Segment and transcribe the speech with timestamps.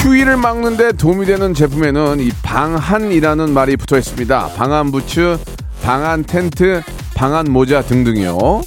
[0.00, 4.48] 추위를 막는데 도움이 되는 제품에는 이 방한이라는 말이 붙어 있습니다.
[4.56, 5.38] 방한 부츠,
[5.82, 6.80] 방한 텐트,
[7.14, 8.62] 방한 모자 등등이요.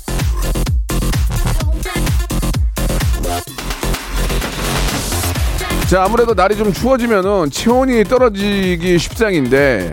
[5.89, 9.91] 자, 아무래도 날이 좀 추워지면은 체온이 떨어지기 십상인데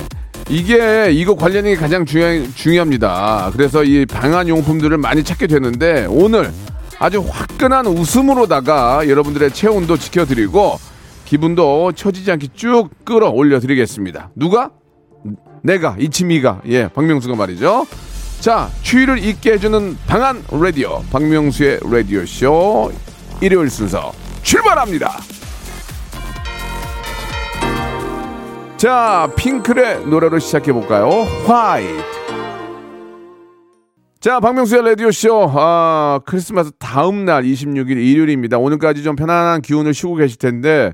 [0.50, 3.50] 이게 이거 관련이 가장 중요, 중요합니다.
[3.54, 6.52] 그래서 이 방한 용품들을 많이 찾게 되는데 오늘
[6.98, 10.89] 아주 화끈한 웃음으로다가 여러분들의 체온도 지켜드리고
[11.30, 14.30] 기분도 처지지 않게 쭉 끌어올려 드리겠습니다.
[14.34, 14.72] 누가?
[15.62, 17.86] 내가 이치미가 예 박명수가 말이죠.
[18.40, 22.90] 자 추위를 잊게 해주는 방안 라디오 박명수의 라디오 쇼
[23.40, 24.10] 일요일 순서
[24.42, 25.20] 출발합니다.
[28.76, 31.08] 자 핑클의 노래로 시작해 볼까요?
[31.46, 32.19] 화이트.
[34.20, 38.58] 자, 박명수의 라디오쇼, 아, 크리스마스 다음 날 26일 일요일입니다.
[38.58, 40.92] 오늘까지 좀 편안한 기운을 쉬고 계실 텐데,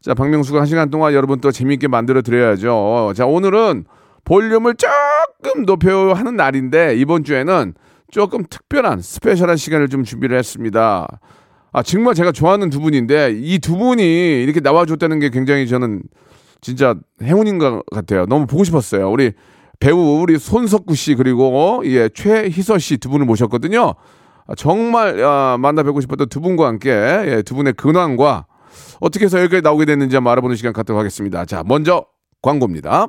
[0.00, 3.14] 자, 박명수가 한 시간 동안 여러분 또 재미있게 만들어 드려야죠.
[3.16, 3.84] 자, 오늘은
[4.24, 7.74] 볼륨을 조금 높여 하는 날인데, 이번 주에는
[8.12, 11.08] 조금 특별한, 스페셜한 시간을 좀 준비를 했습니다.
[11.72, 16.02] 아, 정말 제가 좋아하는 두 분인데, 이 두 분이 이렇게 나와줬다는 게 굉장히 저는
[16.60, 18.26] 진짜 행운인 것 같아요.
[18.26, 19.10] 너무 보고 싶었어요.
[19.10, 19.32] 우리
[19.82, 23.94] 배우 우리 손석구 씨 그리고 예 최희서 씨 두 분을 모셨거든요.
[24.46, 28.46] 아, 정말 아, 만나 뵙고 싶었던 두 분과 함께 예, 두 분의 근황과
[29.00, 31.44] 어떻게 해서 여기까지 나오게 됐는지 한번 알아보는 시간 갖도록 하겠습니다.
[31.44, 32.06] 자, 먼저
[32.42, 33.08] 광고입니다.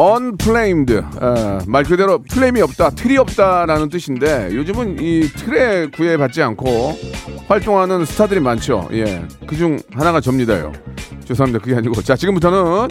[0.00, 0.10] 출발!
[0.16, 0.96] unflamed.
[1.20, 6.98] 어, 말 그대로 플레임이 없다 틀이 없다라는 뜻인데 요즘은 이 틀에 구애받지 않고
[7.48, 8.88] 활동하는 스타들이 많죠.
[8.92, 10.72] 예 그중 하나가 접니다요.
[11.24, 11.62] 죄송합니다.
[11.62, 12.02] 그게 아니고.
[12.02, 12.88] 자 지금부터는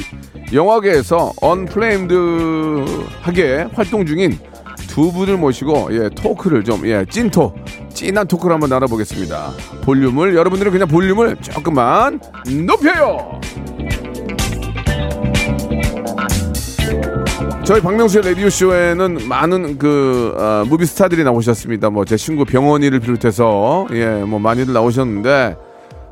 [0.54, 4.40] 영화계에서 unflamed하게 활동 중인
[4.88, 7.56] 두 분을 모시고 예 토크를 좀예 찐토
[7.94, 9.52] 찐한 토크를 한번 나눠보겠습니다.
[9.84, 12.22] 볼륨을 여러분들은 그냥 볼륨을 조금만
[12.66, 13.42] 높여요
[17.70, 21.92] 저희 박명수의 라디오 쇼에는 많은 그 어, movie 스타들이 나오셨습니다.
[21.92, 25.56] 뭐 제 친구 병원이를 비롯해서 예 뭐 많이들 나오셨는데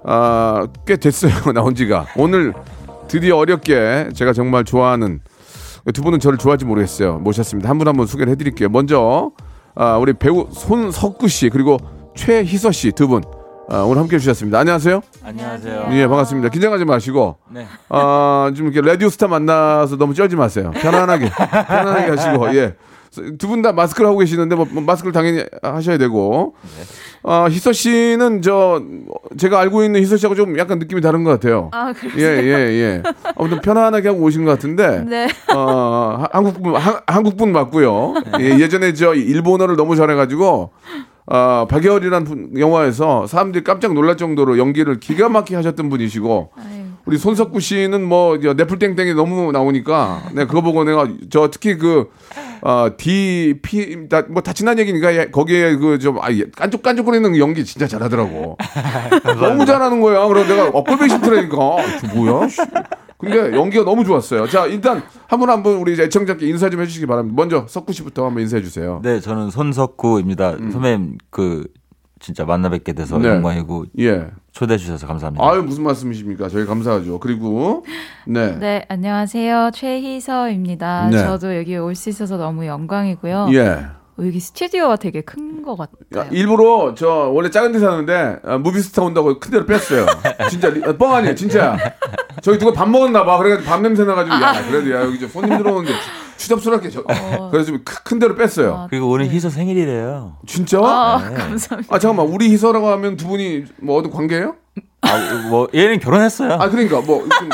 [0.03, 2.05] 아, 꽤 됐어요 나온 지가.
[2.15, 2.53] 오늘
[3.07, 5.19] 드디어 어렵게 제가 정말 좋아하는
[5.95, 7.17] 두 분은 저를 좋아할지 모르겠어요.
[7.23, 7.67] 모셨습니다.
[7.67, 8.69] 한 분 한분 소개를 해드릴게요.
[8.69, 9.31] 먼저
[9.73, 11.77] 아, 우리 배우 손석구 씨 그리고
[12.15, 13.23] 최희서 씨 두 분
[13.69, 17.65] 아, 오늘 함께 해주셨습니다 안녕하세요 안녕하세요 예 반갑습니다 긴장하지 마시고 네.
[17.89, 20.71] 아, 좀 이렇게 라디오 스타 만나서 너무 쩔지 마세요.
[20.75, 22.75] 편안하게, 편안하게 하시고, 예.
[23.37, 26.53] 두 분 다 마스크를 하고 계시는데, 뭐, 마스크를 당연히 하셔야 되고.
[27.23, 28.81] 아, 희서 씨는 저,
[29.37, 31.69] 제가 알고 있는 희서 씨하고 좀 약간 느낌이 다른 것 같아요.
[31.73, 32.43] 아, 예, 그러세요?
[32.57, 33.03] 예, 예.
[33.37, 35.03] 아무튼 편안하게 하고 오신 것 같은데.
[35.05, 35.27] 네.
[35.55, 38.13] 어, 하- 한국분, 한- 한국분 맞고요.
[38.39, 40.71] 예, 예전에 저 일본어를 너무 잘해가지고,
[41.27, 41.65] 아,
[42.25, 48.03] 분- 영화에서 사람들이 깜짝 놀랄 정도로 연기를 기가 막히게 하셨던 분이시고, 아유, 우리 손석구 씨는
[48.07, 52.09] 뭐저 네플땡땡이 너무 나오니까 네 그거 보고 내가 저 특히 그
[52.61, 57.87] 어, DP 다, 뭐다 지난 얘기니까 예, 거기에 그 좀 아, 예, 깐족깐족거리는 연기 진짜
[57.87, 58.57] 잘하더라고.
[59.39, 60.27] 너무 잘하는 거야.
[60.27, 61.55] 그래서 내가 엇걸배 싶더라니까.
[61.57, 62.47] 아, 저 뭐야?
[63.23, 63.29] 씨.
[63.31, 64.47] 근데 연기가 너무 좋았어요.
[64.47, 67.35] 자 일단 한 분 한 분 우리 애청자께 인사 좀 해주시기 바랍니다.
[67.35, 68.99] 먼저 석구 씨부터 한번 인사해 주세요.
[69.03, 70.57] 네, 저는 손석구입니다.
[70.71, 71.65] 선배님 그
[72.19, 73.21] 진짜 만나 뵙게 돼서 음.
[73.21, 73.29] 네.
[73.29, 74.27] 영광이고 예.
[74.51, 75.47] 초대해 주셔서 감사합니다.
[75.47, 76.49] 아유 무슨 말씀이십니까?
[76.49, 77.19] 저희 감사하죠.
[77.19, 77.85] 그리고
[78.25, 78.57] 네.
[78.57, 79.69] 네, 안녕하세요.
[79.73, 81.09] 최희서입니다.
[81.11, 81.17] 네.
[81.19, 83.49] 저도 여기 올 수 있어서 너무 영광이고요.
[83.53, 83.85] 예.
[84.19, 86.29] 어, 여기 스튜디오가 되게 큰것 야, 같아요.
[86.31, 90.05] 일부러 저 원래 작은 데 사는데 아, movie 스타 온다고 큰 데로 뺐어요.
[90.49, 91.77] 진짜 리- 아, 뻥 아니에요, 진짜.
[92.41, 93.37] 저기 누가 밥 먹었나 봐.
[93.37, 97.03] 그래가지고 밥 냄새 나가지고 야 그래도 야 여기 저 손님 들어오는데 주- 추잡스럽게 저,
[97.51, 98.73] 그래서 좀 큰 데로 뺐어요.
[98.75, 100.37] 아, 그리고 오늘 희서 생일이래요.
[100.47, 100.79] 진짜?
[100.81, 101.35] 아, 네.
[101.35, 101.93] 감사합니다.
[101.93, 104.55] 아 잠깐만 우리 희서라고 하면 두 분이 뭐 어떤 관계예요?
[105.01, 106.53] 아, 뭐 얘는 결혼했어요.
[106.53, 107.49] 아 그러니까 뭐 좀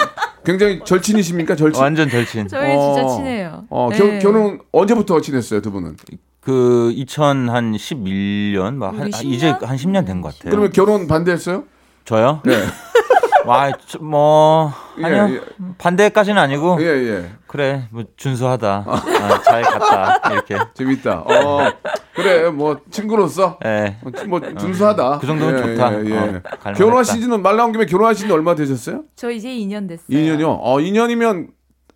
[0.46, 1.82] 굉장히 절친이십니까 절친?
[1.82, 2.48] 완전 절친.
[2.50, 3.64] 저희 진짜 친해요.
[3.70, 3.98] 어 네.
[3.98, 5.96] 겨, 결혼 언제부터 친했어요 두 분은?
[6.44, 9.66] 그 2011년 막 한, 우리 이제 10년?
[9.66, 10.52] 한 10년 된 것 같아요.
[10.52, 11.64] 그러면 결혼 반대했어요?
[12.06, 12.42] 저요?
[12.44, 12.54] 네.
[13.46, 15.28] 와, 저- 뭐 아니요.
[15.36, 15.42] 예,
[15.78, 17.30] 반대까지는 아니고 예, 예.
[17.48, 18.86] 그래 뭐 준수하다.
[18.88, 20.58] 아, 잘 갔다 이렇게.
[20.74, 21.20] 재밌다.
[21.28, 21.72] 어
[22.16, 23.98] 그래 뭐 친구로서 예.
[24.02, 25.20] 뭐, 뭐 준수하다.
[25.20, 25.94] 그 정도면 예, 좋다.
[26.06, 26.18] 예, 예.
[26.18, 26.74] 어.
[26.74, 29.04] 결혼하신 지는 말 나온 김에 결혼하신 지 얼마 되셨어요?
[29.18, 30.08] 저 이제 2년 됐어요.
[30.10, 30.58] 2년이요.
[30.62, 31.48] 어 2년이면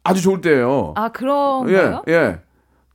[0.04, 0.94] 아주 좋을 때예요.
[0.98, 2.02] 아 그런가요?
[2.10, 2.40] 예, 예.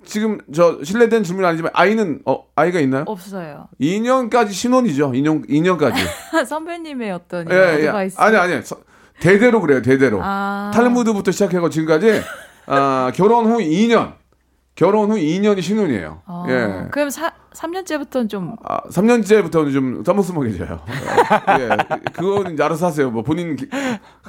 [0.04, 3.04] 지금 저 실례된 질문이 아니지만 아이는 어 아이가 있나요?
[3.06, 3.68] 없어요.
[3.80, 5.12] 2년까지 신혼이죠.
[5.12, 5.96] 2년 2년까지.
[6.46, 7.74] 선배님의 어떤 예, 예.
[7.88, 8.20] 어드바이스.
[8.20, 8.62] 아니 아니.
[8.62, 8.78] 서-
[9.20, 9.82] 대대로 그래요.
[9.82, 10.18] 대대로.
[10.22, 10.70] 아.
[10.74, 12.22] 탈무드부터 시작해서 지금까지
[12.66, 14.14] 아, 결혼 후 2년.
[14.74, 16.22] 결혼 후 2년이 신혼이에요.
[16.26, 16.88] 어, 예.
[16.90, 20.80] 그럼 사, 3년째부터는 좀 아, 3년째부터는 좀 써먹쓰먹해져요.
[21.60, 21.68] 예.
[22.12, 23.10] 그거는 이제 알아서 하세요.
[23.10, 23.68] 뭐 본인 기-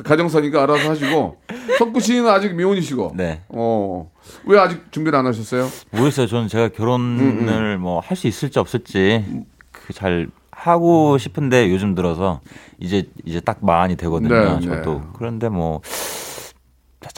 [0.04, 1.38] 가정사니까 알아서 하시고.
[1.80, 3.14] 석구 씨는 아직 미혼이시고.
[3.16, 3.42] 네.
[3.50, 4.10] 어.
[4.46, 5.68] 왜 아직 준비를 안 하셨어요?
[5.92, 6.28] 모르겠어요.
[6.28, 12.40] 저는 제가 음, 결혼을 뭐 할 수 있을지 없을지 그잘 하고 싶은데 요즘 들어서
[12.80, 14.60] 이제 이제 딱 마흔이 되거든요.
[14.60, 15.02] 네, 저도 네.
[15.18, 15.82] 그런데 뭐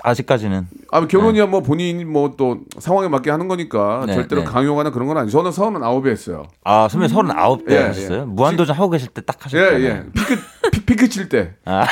[0.03, 4.47] 아직까지는 아, 결혼이야 뭐 본인이 뭐또 상황에 맞게 하는 거니까 네, 절대로 네.
[4.47, 5.37] 강요하거나 그런 건 아니죠.
[5.37, 6.45] 저는 서른 아홉에 했어요.
[6.63, 8.21] 아 선배 서른 아홉 때 예, 하셨어요?
[8.21, 8.25] 예.
[8.25, 9.85] 무한도전 하고 계실 때딱 예, 하셨잖아요.
[9.85, 10.03] 예.
[10.13, 10.41] 피크,
[10.71, 11.53] 피, 피크 칠 때.
[11.65, 11.85] 아.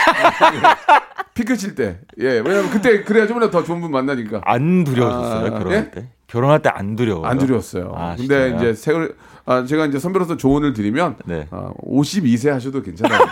[1.33, 1.99] 피크 칠 때.
[2.19, 2.39] 예.
[2.39, 4.41] 왜냐면 그때 그래야 좀이라도 더 좋은 분 만나니까.
[4.45, 5.45] 안 두려우셨어요?
[5.47, 5.91] 아, 결혼할 예?
[5.91, 6.07] 때?
[6.33, 7.27] 결혼할 때 안 두려워요?
[7.27, 7.93] 안 두려웠어요.
[7.95, 8.55] 아, 근데 진짜요?
[8.71, 9.15] 이제 세월,
[9.45, 11.47] 아, 제가 이제 선배로서 조언을 드리면, 네.
[11.51, 13.19] 아, 52세 하셔도 괜찮아요.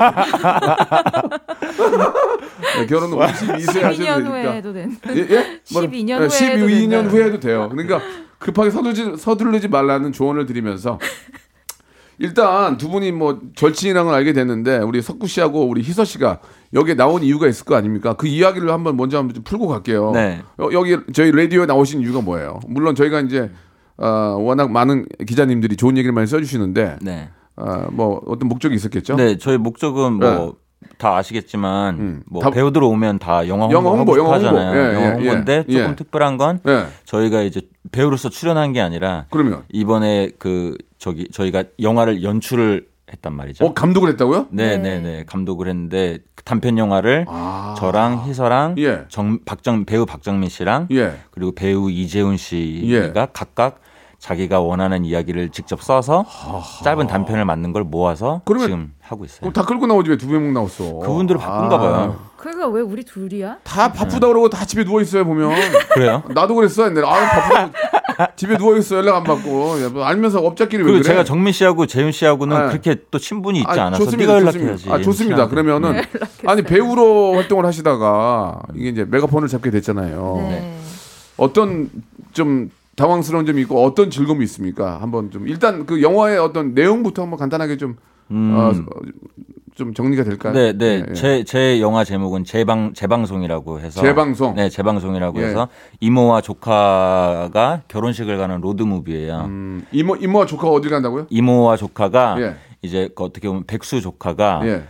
[2.77, 4.29] 네, 결혼은 52세 하셔도 12년 되니까.
[4.29, 4.95] 후에 해도 되는.
[5.15, 5.19] 예?
[5.31, 5.59] 예?
[5.65, 7.69] 12년 네, 후에 12년 해도 후에 해도 돼요.
[7.71, 7.99] 그러니까
[8.37, 10.99] 급하게 서두르지, 서두르지 말라는 조언을 드리면서
[12.21, 16.39] 일단 두 분이 뭐 절친이라는 걸 알게 됐는데 우리 석구 씨하고 우리 희서 씨가
[16.73, 18.13] 여기에 나온 이유가 있을 거 아닙니까?
[18.13, 20.11] 그 이야기를 한번 먼저 한번 좀 풀고 갈게요.
[20.11, 20.41] 네.
[20.57, 22.59] 어, 여기 저희 라디오에 나오신 이유가 뭐예요?
[22.67, 23.49] 물론 저희가 이제
[23.97, 27.29] 어, 워낙 많은 기자님들이 좋은 얘기를 많이 써주시는데 네.
[27.57, 29.15] 어, 뭐 어떤 목적이 있었겠죠?
[29.15, 32.23] 네, 저희 목적은 뭐다 아시겠지만 음.
[32.27, 34.47] 뭐 다- 배우들 오면 다 영화 홍보, 영화 홍보, 영화 홍보.
[34.47, 34.75] 하잖아요.
[34.79, 35.73] 예, 영화 예, 홍보인데 예.
[35.73, 35.95] 조금 예.
[35.95, 36.85] 특별한 건 네.
[37.05, 43.65] 저희가 이제 배우로서 출연한 게 아니라 그러면 이번에 그 저기 저희가 영화를 연출을 했단 말이죠.
[43.65, 44.47] 어 감독을 했다고요?
[44.51, 45.23] 네, 네, 네.
[45.25, 47.25] 감독을 했는데 그 단편 영화를
[47.77, 48.75] 저랑 희서랑 아.
[48.77, 49.05] 예.
[49.09, 51.15] 정 박정 배우 박정민 씨랑 예.
[51.31, 53.27] 그리고 배우 이재훈 씨가 예.
[53.33, 53.79] 각각
[54.19, 56.23] 자기가 원하는 이야기를 직접 써서
[56.83, 59.39] 짧은 단편을 만든 걸 모아서 지금 하고 있어요.
[59.39, 60.99] 그럼 다 끌고 나오지 왜 두명 나왔어?
[60.99, 61.79] 그분들을 바쁜가 아.
[61.79, 62.19] 봐요.
[62.37, 63.57] 그러니까 왜 우리 둘이야?
[63.63, 65.51] 다 바쁘다 그러고 다 집에 누워 있어요 보면.
[65.93, 66.23] 그래요?
[66.33, 67.07] 나도 그랬어 옛날에.
[67.07, 67.71] 아 바쁘다.
[68.35, 69.81] 집에 누워 있어 연락 안 받고.
[69.83, 71.03] 야, 뭐 알면서 업자끼리 왜 그리고 그래?
[71.03, 72.67] 제가 정민 씨하고 재윤 씨하고는 네.
[72.69, 74.47] 그렇게 또 친분이 있지 아, 않아서 좋습니다, 네가.
[74.47, 74.91] 연락해야지.
[74.91, 75.47] 아 좋습니다.
[75.47, 76.01] 그러면은
[76.45, 80.47] 아니 배우로 활동을 하시다가 이게 이제 메가폰을 잡게 됐잖아요.
[80.49, 80.77] 네.
[81.37, 81.89] 어떤
[82.33, 85.01] 좀 당황스러운 점이 있고 어떤 즐거움이 있습니까?
[85.01, 87.95] 한번 좀 일단 그 영화의 어떤 내용부터 한번 간단하게 좀
[88.31, 88.53] 음.
[88.55, 88.71] 어,
[89.75, 90.53] 좀 정리가 될까요?
[90.53, 90.85] 네, 네.
[90.85, 91.13] 예, 예.
[91.13, 94.01] 제, 제 영화 제목은 재방, 재방송이라고 해서.
[94.01, 94.55] 재방송?
[94.55, 95.45] 네, 재방송이라고 예.
[95.45, 95.67] 해서
[95.99, 101.27] 이모와 조카가 결혼식을 가는 로드무비예요 음, 이모 이모와 조카가 어디 간다고요?
[101.29, 102.55] 이모와 조카가 예.
[102.81, 104.83] 이제 그 어떻게 보면 백수 조카가 예.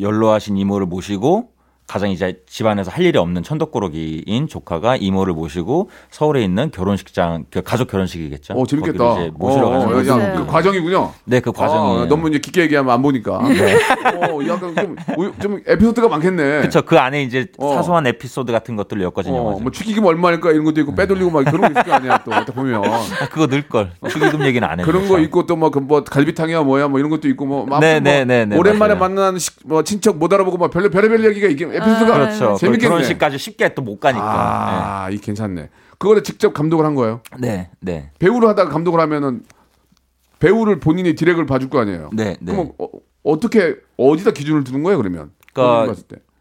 [0.00, 1.51] 연로하신 이모를 모시고
[1.92, 7.88] 가장 이제 집안에서 할 일이 없는 천덕꾸러기인 조카가 이모를 모시고 서울에 있는 결혼식장 그 가족
[7.90, 8.54] 결혼식이겠죠.
[8.54, 9.12] 어 재밌겠다.
[9.20, 10.38] 이제 모시러 어, 가는 어.
[10.38, 11.12] 그 과정이군요.
[11.26, 13.32] 네, 그 과정이 아, 너무 이제 깊게 얘기하면 안 보니까.
[13.40, 16.42] 어, 약간 좀, 우- 좀 에피소드가 많겠네.
[16.60, 16.80] 그렇죠.
[16.80, 17.74] 그 안에 이제 어.
[17.74, 19.60] 사소한 에피소드 같은 것들을 엮어진 어, 영화죠.
[19.60, 22.84] 뭐 축의금 얼마일까 이런 것도 있고 빼돌리고 막 그런 거 있을 거 아니야 또딱 보면
[22.86, 23.90] 아, 그거 늘 걸.
[24.08, 24.86] 축의금 얘기는 안 해요.
[24.86, 27.98] 그런 거 있고 또뭐 그 뭐 갈비탕이야 뭐야 뭐 이런 것도 있고 뭐, 뭐 네,
[28.00, 28.94] 네, 뭐 네, 네, 오랜만에.
[28.94, 32.52] 만난 식, 뭐 친척 못 알아보고 막 별로 별의별 얘기가 있긴 에피소드가 그렇죠.
[32.54, 32.88] 그 재밌겠네.
[32.88, 35.04] 결혼식까지 쉽게 또 못 가니까.
[35.04, 35.68] 아, 이 괜찮네.
[35.98, 37.20] 그거를 직접 감독을 한 거예요.
[37.38, 39.42] 네, 네, 배우를 하다가 감독을 하면은
[40.38, 42.10] 배우를 본인이 디렉을 봐줄 거 아니에요.
[42.12, 42.52] 네, 네.
[42.52, 42.88] 그럼 어,
[43.22, 45.30] 어떻게 어디다 기준을 두는 거예요 그러면?
[45.52, 45.94] 그러니까.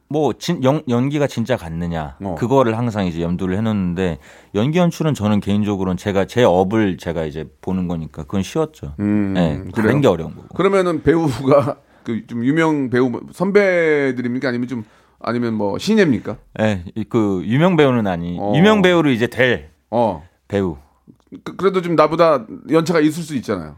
[0.10, 2.36] 뭐 진, 연, 연기가 진짜 같느냐 어.
[2.38, 4.18] 그거를 항상 이제 염두를 해놓는데
[4.56, 8.96] 연기 연출은 저는 개인적으로는 제가 제 업을 제가 이제 보는 거니까 그건 쉬웠죠.
[9.00, 9.64] 음, 네?
[9.74, 10.50] 다른 게 어려운 거고.
[10.56, 14.84] 그러면은 배우가 그 좀 유명 배우 선배들입니까 아니면 좀
[15.24, 16.38] 아니면 뭐 신예입니까?
[16.60, 18.54] 네, 이- 그 유명 배우는 아니 어.
[18.56, 20.24] 유명 배우로 이제 될 어.
[20.48, 20.78] 배우.
[21.44, 23.76] 그, 그래도 좀 나보다 연차가 있을 수 있잖아요.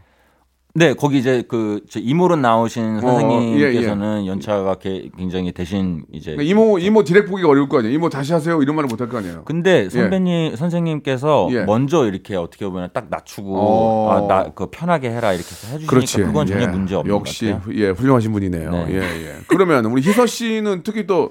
[0.76, 6.80] 네, 거기 이제 그저 이모로 나오신 어, 선생님께서는 연차가 게- 굉장히 대신 이제 그러니까 이모
[6.80, 7.94] 이모 direct 보기가 어려울 거 아니에요.
[7.94, 9.42] 이모 다시 하세요 이런 말을 못할 거 아니에요.
[9.44, 11.60] 근데 선배님 선생님께서 예.
[11.64, 14.10] 먼저 이렇게 어떻게 보면 딱 낮추고 어.
[14.10, 16.18] 아, 나그 편하게 해라 이렇게 해서 해주시니까 그렇지.
[16.18, 16.66] 그건 전혀 예.
[16.66, 17.74] 문제 없는 역시 것 같아요.
[17.78, 18.70] 예 훌륭하신 분이네요.
[18.72, 18.86] 네.
[18.90, 19.34] 예 예.
[19.46, 21.30] 그러면 우리 희서 씨는 특히 또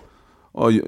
[0.56, 0.80] 어, 여-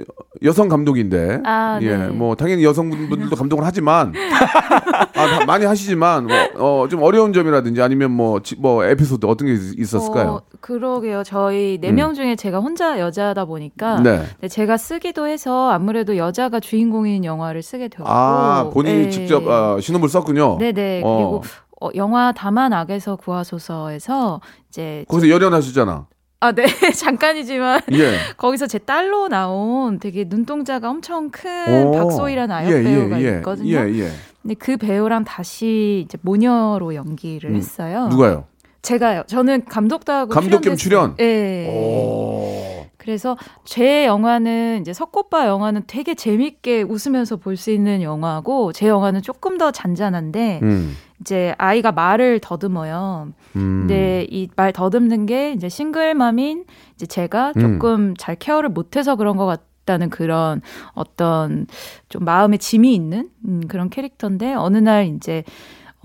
[0.44, 2.08] 여성 감독인데 아, 예, 네.
[2.10, 4.14] 뭐 당연히 여성분들도 감독을 하지만
[5.16, 9.48] 아, 다- 많이 하시지만 뭐, 어, 좀 어려운 점이라든지 아니면 뭐, 지- 뭐 에피소드 어떤
[9.48, 10.30] 게 있- 있었을까요?
[10.30, 11.24] 어, 그러게요.
[11.24, 14.04] 저희 네명 중에 제가 혼자 여자다 보니까 음.
[14.04, 14.24] 네.
[14.42, 19.10] 네, 제가 쓰기도 해서 아무래도 여자가 주인공인 영화를 쓰게 되었고 아 본인이 네.
[19.10, 20.58] 직접 아, 신호를 썼군요.
[20.60, 21.16] 네네 어.
[21.18, 21.44] 그리고
[21.82, 26.06] 어, 영화 다만 악에서 구하소서에서 이제 거기서 열연하셨잖아.
[26.46, 28.18] 아 네 잠깐이지만 예.
[28.38, 31.92] 거기서 제 딸로 나온 되게 눈동자가 엄청 큰 오.
[31.92, 33.30] 박소희라는 아역 예, 예, 배우가 예.
[33.38, 33.70] 있거든요.
[33.78, 34.10] 예, 예.
[34.42, 38.08] 근데 그 배우랑 다시 이제 모녀로 연기를 음, 했어요.
[38.10, 38.46] 누가요?
[38.84, 39.24] 제가요.
[39.26, 41.16] 저는 감독도 하고 감독 겸 출연?
[41.18, 42.88] 네.
[42.98, 49.22] 그래서 제 영화는 이제 석고빠 영화는 되게 재밌게 웃으면서 볼 수 있는 영화고 제 영화는
[49.22, 50.96] 조금 더 잔잔한데 음.
[51.22, 53.30] 이제 아이가 말을 더듬어요.
[53.56, 53.86] 음.
[53.88, 57.62] 근데 이 말 더듬는 게 이제 싱글맘인 이제 제가 음.
[57.62, 60.62] 조금 잘 케어를 못해서 그런 것 같다는 그런
[60.94, 61.68] 어떤
[62.10, 65.44] 좀 마음에 짐이 있는 음, 그런 캐릭터인데 어느 날 이제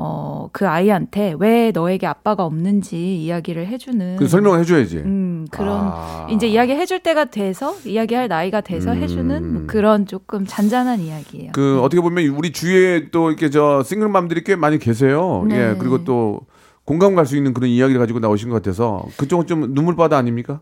[0.03, 4.97] 어, 그 아이한테 왜 너에게 아빠가 없는지 이야기를 해주는 그 설명을 해줘야지.
[4.97, 6.27] 음, 그런 아.
[6.31, 9.03] 이제 이야기 해줄 때가 돼서 이야기할 나이가 돼서 음.
[9.03, 11.53] 해주는 뭐 그런 조금 잔잔한 이야기예요.
[11.53, 15.45] 그 어떻게 보면 우리 주위에 또 이렇게 저 싱글맘들이 꽤 많이 계세요.
[15.47, 15.57] 네.
[15.73, 16.41] 예 그리고 또
[16.85, 20.61] 공감 갈 수 있는 그런 이야기를 가지고 나오신 것 같아서 그쪽은 좀 눈물바다 아닙니까?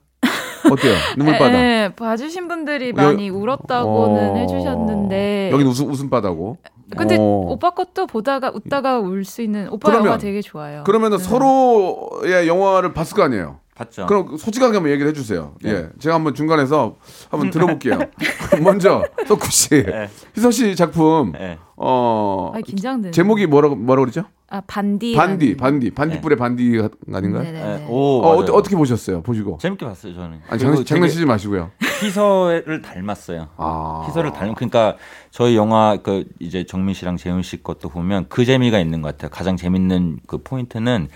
[0.71, 0.95] 어때요?
[1.17, 1.51] 눈물바다.
[1.51, 4.35] 네, 봐주신 분들이 많이 울었다고는 어.
[4.37, 5.51] 해주셨는데.
[5.53, 6.59] 여긴 웃음 웃음바다고.
[6.97, 7.23] 근데 어.
[7.23, 10.83] 오빠 것도 보다가 웃다가 울 수 있는 오빠 그러면- 영화 되게 좋아요.
[10.85, 11.25] 그러면 은 네.
[11.25, 13.61] 서로의 영화를 봤을 거 아니에요.
[13.75, 14.07] 봤죠.
[14.07, 15.55] 그럼 솔직하게 한번 얘기를 해주세요.
[15.63, 15.71] 네.
[15.71, 16.97] 예, 제가 한번 중간에서
[17.31, 17.99] 한번 들어볼게요.
[18.63, 20.09] 먼저 석구 씨, 네.
[20.37, 21.59] 희서 씨 작품 네.
[21.81, 23.13] 어 아, 긴장되네.
[23.13, 24.25] 제목이 뭐라고 뭐라고 그러죠?
[24.51, 25.15] 아 반디.
[25.15, 26.81] 반디, 반디, 반딧불의 반디
[27.13, 27.43] 아닌가요?
[27.43, 27.79] 네네네.
[27.79, 27.87] 네.
[27.89, 28.37] 오, 어.
[28.39, 29.23] 어, 떻게 보셨어요?
[29.23, 29.59] 보시고.
[29.61, 30.41] 재밌게 봤어요 저는.
[30.49, 31.71] 아니 장난, 장난치지 마시고요.
[32.03, 33.49] 희서를 닮았어요.
[33.59, 34.05] 아.
[34.09, 34.55] 희서를 닮.
[34.55, 34.97] 그러니까
[35.31, 39.31] 저희 영화 그 이제 정민 씨랑 재훈 씨 것도 보면 그 재미가 있는 것 같아요.
[39.31, 41.09] 가장 재밌는 그 포인트는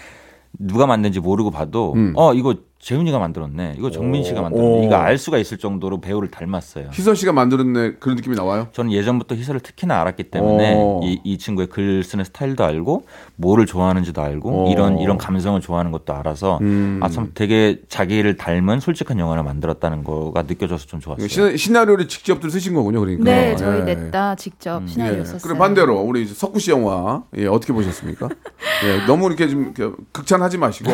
[0.58, 2.12] 누가 만든지 모르고 봐도 음.
[2.14, 3.76] 어 이거 재훈이가 만들었네.
[3.78, 4.42] 이거 정민 씨가 오.
[4.42, 4.86] 만들었네.
[4.86, 6.88] 이거 알 수가 있을 정도로 배우를 닮았어요.
[6.92, 8.68] 희서 씨가 만드는 그런 느낌이 나와요?
[8.72, 11.00] 저는 예전부터 희서를 특히나 알았기 때문에 오.
[11.04, 14.72] 이, 이 친구의 글 쓰는 스타일도 알고 뭐를 좋아하는지도 알고 오.
[14.72, 16.98] 이런 이런 감성을 좋아하는 것도 알아서 음.
[17.00, 21.28] 아참 되게 자기를 닮은 솔직한 영화를 만들었다는 거가 느껴져서 좀 좋았어요.
[21.28, 23.22] 시, 시나리오를 직접들 쓰신 거군요, 그러니까.
[23.22, 23.94] 네, 저희 예.
[23.94, 25.24] 냈다 직접 시나리오 예.
[25.24, 25.40] 썼어요.
[25.40, 28.28] 그럼 반대로 우리 석구 씨 영화 예, 어떻게 보셨습니까?
[28.84, 29.72] 예, 너무 이렇게 좀
[30.10, 30.90] 극찬하지 마시고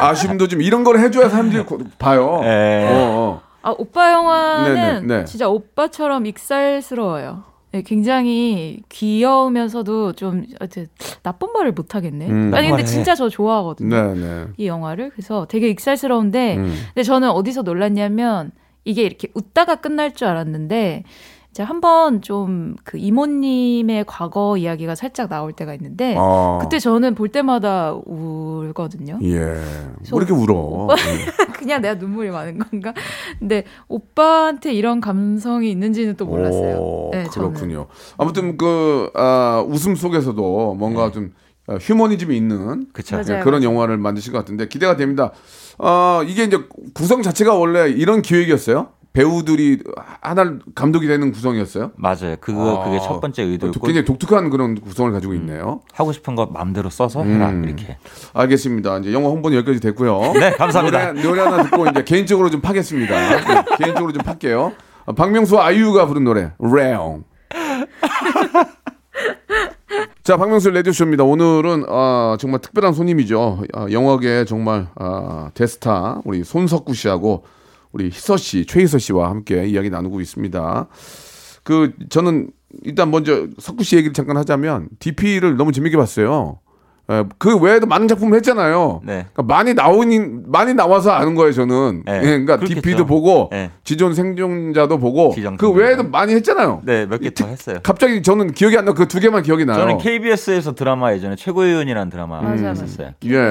[0.00, 2.40] 아쉬움도 좀 이런 걸 해줘야 사람들이 고- 봐요.
[2.44, 2.88] 예.
[2.90, 3.40] 어, 어.
[3.62, 5.24] 아 오빠 영화는 네네, 네.
[5.24, 7.42] 진짜 오빠처럼 익살스러워요.
[7.72, 10.86] 네, 굉장히 귀여우면서도 좀 하여튼
[11.22, 12.28] 나쁜 말을 못 하겠네.
[12.28, 12.54] 음.
[12.54, 12.88] 아니 근데 네.
[12.88, 14.14] 진짜 저 좋아하거든요.
[14.14, 14.44] 네, 네.
[14.56, 16.74] 이 영화를 그래서 되게 익살스러운데 음.
[16.94, 18.52] 근데 저는 어디서 놀랐냐면
[18.84, 21.02] 이게 이렇게 웃다가 끝날 줄 알았는데
[21.56, 26.58] 이제 한번 좀 그 이모님의 과거 이야기가 살짝 나올 때가 있는데 아.
[26.62, 29.18] 그때 저는 볼 때마다 울거든요.
[29.22, 29.60] 예.
[30.10, 30.88] 뭐 이렇게 울어?
[30.90, 31.46] 예.
[31.52, 32.94] 그냥 내가 눈물이 많은 건가?
[33.38, 36.76] 근데 오빠한테 이런 감성이 있는지는 또 몰랐어요.
[36.76, 37.52] 오, 네, 저는.
[37.52, 37.86] 그렇군요.
[38.18, 41.12] 아무튼 그 아, 웃음 속에서도 뭔가 네.
[41.12, 41.32] 좀
[41.68, 43.16] 어, 휴머니즘이 있는 그쵸.
[43.16, 43.40] 맞아요.
[43.40, 45.32] 예, 그런 영화를 만드실 것 같은데 기대가 됩니다.
[45.78, 46.58] 어, 이게 이제
[46.94, 48.88] 구성 자체가 원래 이런 기획이었어요?
[49.16, 49.78] 배우들이
[50.20, 51.92] 하나 감독이 되는 구성이었어요?
[51.96, 52.36] 맞아요.
[52.38, 55.80] 그거 아, 그게 첫 번째 의도였고 굉장히 독특한 그런 구성을 가지고 있네요.
[55.94, 57.64] 하고 싶은 거 마음대로 써서 해라 음.
[57.64, 57.96] 이렇게.
[58.34, 58.98] 알겠습니다.
[58.98, 60.34] 이제 영화 홍보는 여기까지 됐고요.
[60.38, 61.12] 네, 감사합니다.
[61.12, 63.14] 노래, 노래 하나 듣고 이제 개인적으로 좀 파겠습니다.
[63.14, 64.72] 네, 개인적으로 좀 팔게요.
[65.06, 67.24] 어, 박명수 아이유가 부른 노래 레옹.
[70.24, 71.24] 자, 박명수 레디오쇼입니다.
[71.24, 73.62] 오늘은 아, 정말 특별한 손님이죠.
[73.72, 77.44] 아, 영화계 정말 아, 대스타 우리 손석구 씨하고
[77.96, 80.86] 우리 희서 씨, 최희서 씨와 함께 이야기 나누고 있습니다.
[81.64, 82.50] 그 저는
[82.84, 86.58] 일단 먼저 석구 씨 얘기를 잠깐 하자면 DP를 너무 재밌게 봤어요.
[87.10, 89.00] 예, 그 외에도 많은 작품을 했잖아요.
[89.04, 89.26] 네.
[89.32, 92.02] 그러니까 많이 나오니 많이 나와서 아는 거예요, 저는.
[92.04, 92.82] 네, 예, 그러니까 그렇겠죠.
[92.82, 93.70] DP도 보고 네.
[93.82, 95.70] 지존 생존자도 보고 그.
[95.70, 96.82] 외에도 많이 했잖아요.
[96.84, 97.78] 네, 몇 개 더 했어요.
[97.82, 98.92] 갑자기 저는 기억이 안 나.
[98.92, 99.78] 그 두 개만 기억이 나요.
[99.78, 103.12] 저는 KBS에서 드라마 예전에 최고의 의원이라는 드라마 맞아, 했었어요.
[103.24, 103.50] 예.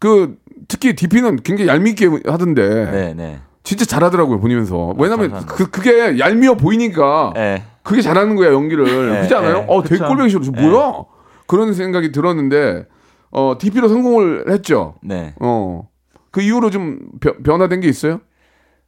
[0.00, 0.34] 그
[0.66, 3.38] 특히 DP는 굉장히 얄밉게 하던데 네, 네.
[3.62, 4.94] 진짜 잘하더라고요 보면서.
[4.98, 5.54] 왜냐면 감사합니다.
[5.54, 7.62] 그 그게 얄미워 보이니까 네.
[7.82, 9.58] 그게 잘하는 거야 연기를 네, 그렇지 않아요?
[9.60, 9.66] 네.
[9.68, 9.98] 어 되게.
[10.04, 10.40] 꼴보기 싫어.
[10.50, 11.04] 뭐야?
[11.46, 12.86] 그런 생각이 들었는데
[13.30, 14.94] 어, DP로 성공을 했죠.
[15.02, 15.34] 네.
[15.40, 15.88] 어.
[16.30, 18.20] 그 이후로 좀 변- 변화된 게 있어요?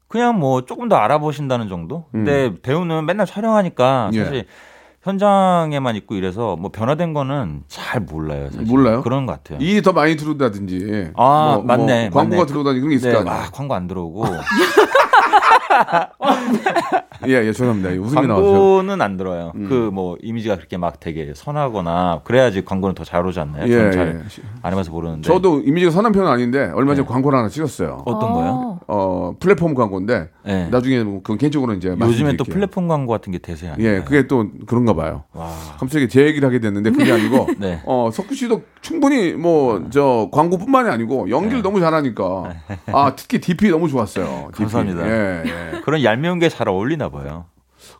[0.08, 2.04] 그냥 뭐 조금 더 알아보신다는 정도?
[2.12, 4.14] 근데 배우는 맨날 촬영하니까 음.
[4.14, 4.24] 예.
[4.24, 4.46] 사실
[5.02, 8.50] 현장에만 있고 이래서 뭐 변화된 거는 잘 몰라요.
[8.52, 8.62] 사실.
[8.66, 9.02] 몰라요?
[9.02, 9.58] 그런 것 같아요.
[9.60, 11.10] 일이 더 많이 들어오다든지.
[11.16, 12.10] 아, 뭐, 맞네.
[12.10, 12.46] 뭐 광고가 맞네.
[12.46, 13.36] 들어오다든지 그런 게 있을 네, 거 아니에요.
[13.42, 14.24] 막 광고 안 들어오고
[17.28, 17.90] 예, 예, 죄송합니다.
[17.90, 18.52] 웃음이 나왔어요.
[18.52, 19.52] 광고는 안 들어요.
[19.54, 19.68] 음.
[19.68, 23.64] 그뭐 이미지가 그렇게 막 되게 선하거나 그래야지 광고는 더 잘 오지 않나요?
[23.66, 24.48] 예, 저는 잘 예.
[24.62, 25.26] 안 해봐서 모르는데.
[25.28, 27.12] 저도 이미지가 선한 편은 아닌데 얼마 전에 네.
[27.12, 28.02] 광고를 하나 찍었어요.
[28.06, 28.80] 어떤 거요?
[28.88, 30.68] 어, 플랫폼 광고인데 네.
[30.70, 32.44] 나중에 뭐 그건 개인적으로 이제 요즘엔 또.
[32.44, 33.88] 플랫폼 광고 같은 게 대세 아니에요?
[33.96, 35.24] 예, 그게 또 그런가 봐요.
[35.32, 35.48] 와.
[35.78, 37.80] 갑자기 제 얘기를 하게 됐는데 그게 아니고 네.
[37.84, 41.62] 어, 석구 씨도 충분히 뭐 저 광고뿐만이 아니고 연기를 네.
[41.62, 42.54] 너무 잘하니까
[42.92, 44.48] 아, 특히 DP 너무 좋았어요.
[44.52, 44.58] DP.
[44.64, 45.02] 감사합니다.
[45.22, 45.42] 예,
[45.76, 45.80] 예.
[45.80, 47.46] 그런 얄미운 게 잘 어울리나 봐요.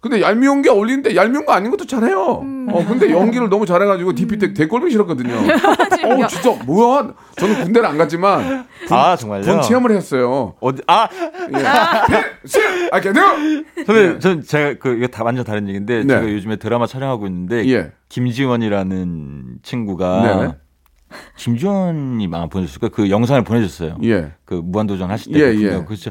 [0.01, 2.41] 근데 얄미운 게 어울리는데 얄미운 거 아닌 것도 잘해요.
[2.43, 2.69] 음.
[2.71, 5.35] 어, 근데 연기를 너무 잘해가지고 DP 때 대꼴보기 싫었거든요.
[5.35, 7.13] 어, 진짜 뭐야?
[7.37, 9.43] 저는 군대를 안 갔지만 아 정말요?
[9.45, 10.55] 군 체험을 했어요.
[10.61, 12.47] 어디 아 예.
[12.47, 12.59] 시,
[12.93, 13.25] 아, 걔네요.
[13.87, 16.07] 선배님, 전 제가 그 이거 다 완전 다른 얘기인데 네.
[16.15, 17.91] 제가 요즘에 드라마 촬영하고 있는데 예.
[18.09, 20.53] 김지원이라는 친구가 네네.
[21.37, 22.91] 김지원이 막 보내줬을 거예요.
[22.91, 23.99] 그 영상을 보내줬어요.
[24.05, 24.33] 예.
[24.45, 25.85] 그 무한도전 하실 때 예, 그 예.
[25.87, 26.11] 그죠.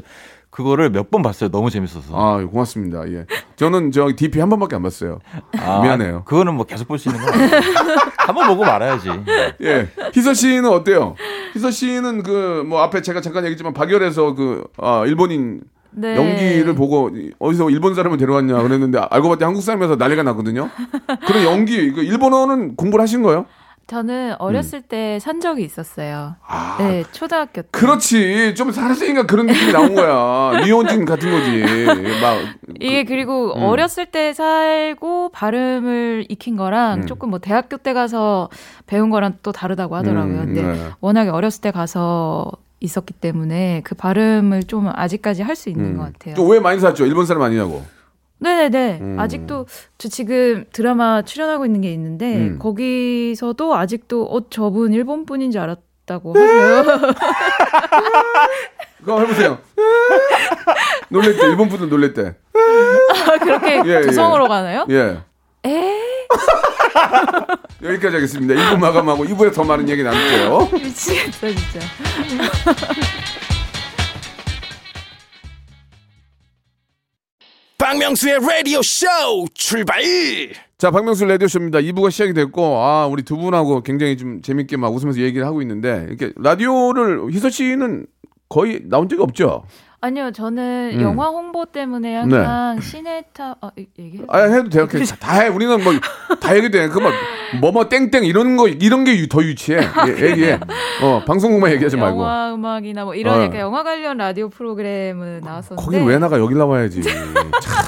[0.52, 1.50] 그거를 몇 번 봤어요.
[1.50, 2.14] 너무 재밌어서.
[2.14, 3.08] 아, 고맙습니다.
[3.10, 3.26] 예.
[3.56, 5.18] 저는 저 DP 한 번밖에 안 봤어요.
[5.58, 6.22] 아, 미안해요.
[6.24, 7.50] 그거는 뭐 계속 볼 수 있는 거 아니에요.
[8.18, 9.08] 한번 보고 말아야지.
[9.62, 9.88] 예.
[10.14, 11.16] 희서 씨는 어때요?
[11.54, 16.16] 희서 씨는 그 뭐 앞에 제가 잠깐 얘기했지만 박열에서 그 아, 일본인 네.
[16.16, 20.68] 연기를 보고 어디서 일본 사람을 데려왔냐 그랬는데 알고 봤더니 한국 사람이라서 난리가 났거든요.
[21.26, 23.46] 그런 연기 그 일본어는 공부를 하신 거예요?
[23.96, 26.36] 저는 어렸을 때산 적이 있었어요.
[26.38, 26.44] 음.
[26.46, 27.68] 아, 네, 초등학교 때.
[27.72, 28.54] 그렇지.
[28.54, 30.60] 좀 살았으니까 그런 느낌이 나온 거야.
[30.64, 31.62] 니혼진 같은 거지.
[32.22, 32.38] 막
[32.80, 33.62] 이게 그 리고 음.
[33.64, 37.06] 어렸을 때 살고 발음을 익힌 거랑 음.
[37.06, 38.48] 조금 뭐 대학교 때 가서
[38.86, 40.40] 배운 거랑 또 다르다고 하더라고요.
[40.40, 40.86] 음, 근데 네.
[41.02, 46.42] 워낙에 어렸을 때 가서 있었기 때문에 그 발음을 좀 아직까지 할 수 있는 것 같아요.
[46.42, 46.50] 음.
[46.50, 47.04] 왜 많이 샀죠?
[47.04, 47.84] 일본 사람 아니냐고.
[48.42, 48.98] 네네네.
[49.00, 49.16] 음.
[49.20, 49.66] 아직도
[49.98, 52.58] 저 지금 드라마 출연하고 있는 게 있는데 음.
[52.58, 56.84] 거기서도 아직도 어 저분 일본 분인 줄 알았다고 하세요.
[58.98, 59.58] 그거 해보세요.
[61.08, 61.46] 놀랬대.
[61.46, 62.34] 일본 분들 놀랬대.
[62.54, 64.86] 아, 그렇게 예, 도성으로 가나요?
[64.90, 65.18] 예.
[65.64, 65.98] 에
[67.82, 68.54] 여기까지 하겠습니다.
[68.54, 70.68] 1부 마감하고 2부에 더 많은 얘기 나눌게요.
[70.72, 71.80] 미치겠다 진짜.
[77.82, 79.08] 박명수의 라디오 쇼
[79.54, 80.00] 출발
[80.78, 81.80] 자, 박명수 라디오 쇼입니다.
[81.80, 86.06] 2부가 시작이 됐고, 아, 우리 두 분하고 굉장히 좀 재밌게 막 웃으면서 얘기를 하고 있는데,
[86.08, 88.06] 이렇게 라디오를, 희서 씨는
[88.48, 89.64] 거의 나온 적이 없죠?
[90.04, 91.00] 아니요, 저는 음.
[91.00, 94.24] 영화 홍보 때문에 항상 시네타 아 이- 얘기해.
[94.28, 94.88] 아, 해도 돼요.
[94.88, 95.46] 그냥 다 해.
[95.46, 95.92] 우리는 뭐,
[96.40, 96.88] 다 얘기돼.
[96.88, 97.12] 그 뭐,
[97.60, 99.78] 뭐뭐 땡땡 이런 거, 이런 게 더 유치해.
[100.08, 100.58] 예, 얘기해.
[101.02, 102.20] 어, 방송국만 얘기하지 말고.
[102.20, 103.58] 영화 음악이나 뭐 이런 어.
[103.58, 106.36] 영화 관련 라디오 프로그램은 나왔었는데 거긴 왜 나가?
[106.40, 107.00] 여기 나와야지.
[107.62, 107.84] 참,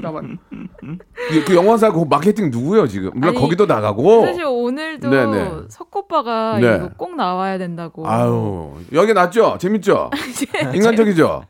[0.00, 0.20] 나와.
[0.20, 3.10] 그, 그 영화사 그 마케팅 누구예요, 지금?
[3.14, 4.26] 물론 아니, 거기도 나가고.
[4.26, 5.50] 사실 오늘도 네네.
[5.68, 6.76] 석오빠가 네.
[6.76, 8.08] 이거 꼭 나와야 된다고.
[8.08, 9.58] 아유, 여기 낫죠?
[9.60, 10.10] 재밌죠?
[10.74, 11.44] 인간적이죠?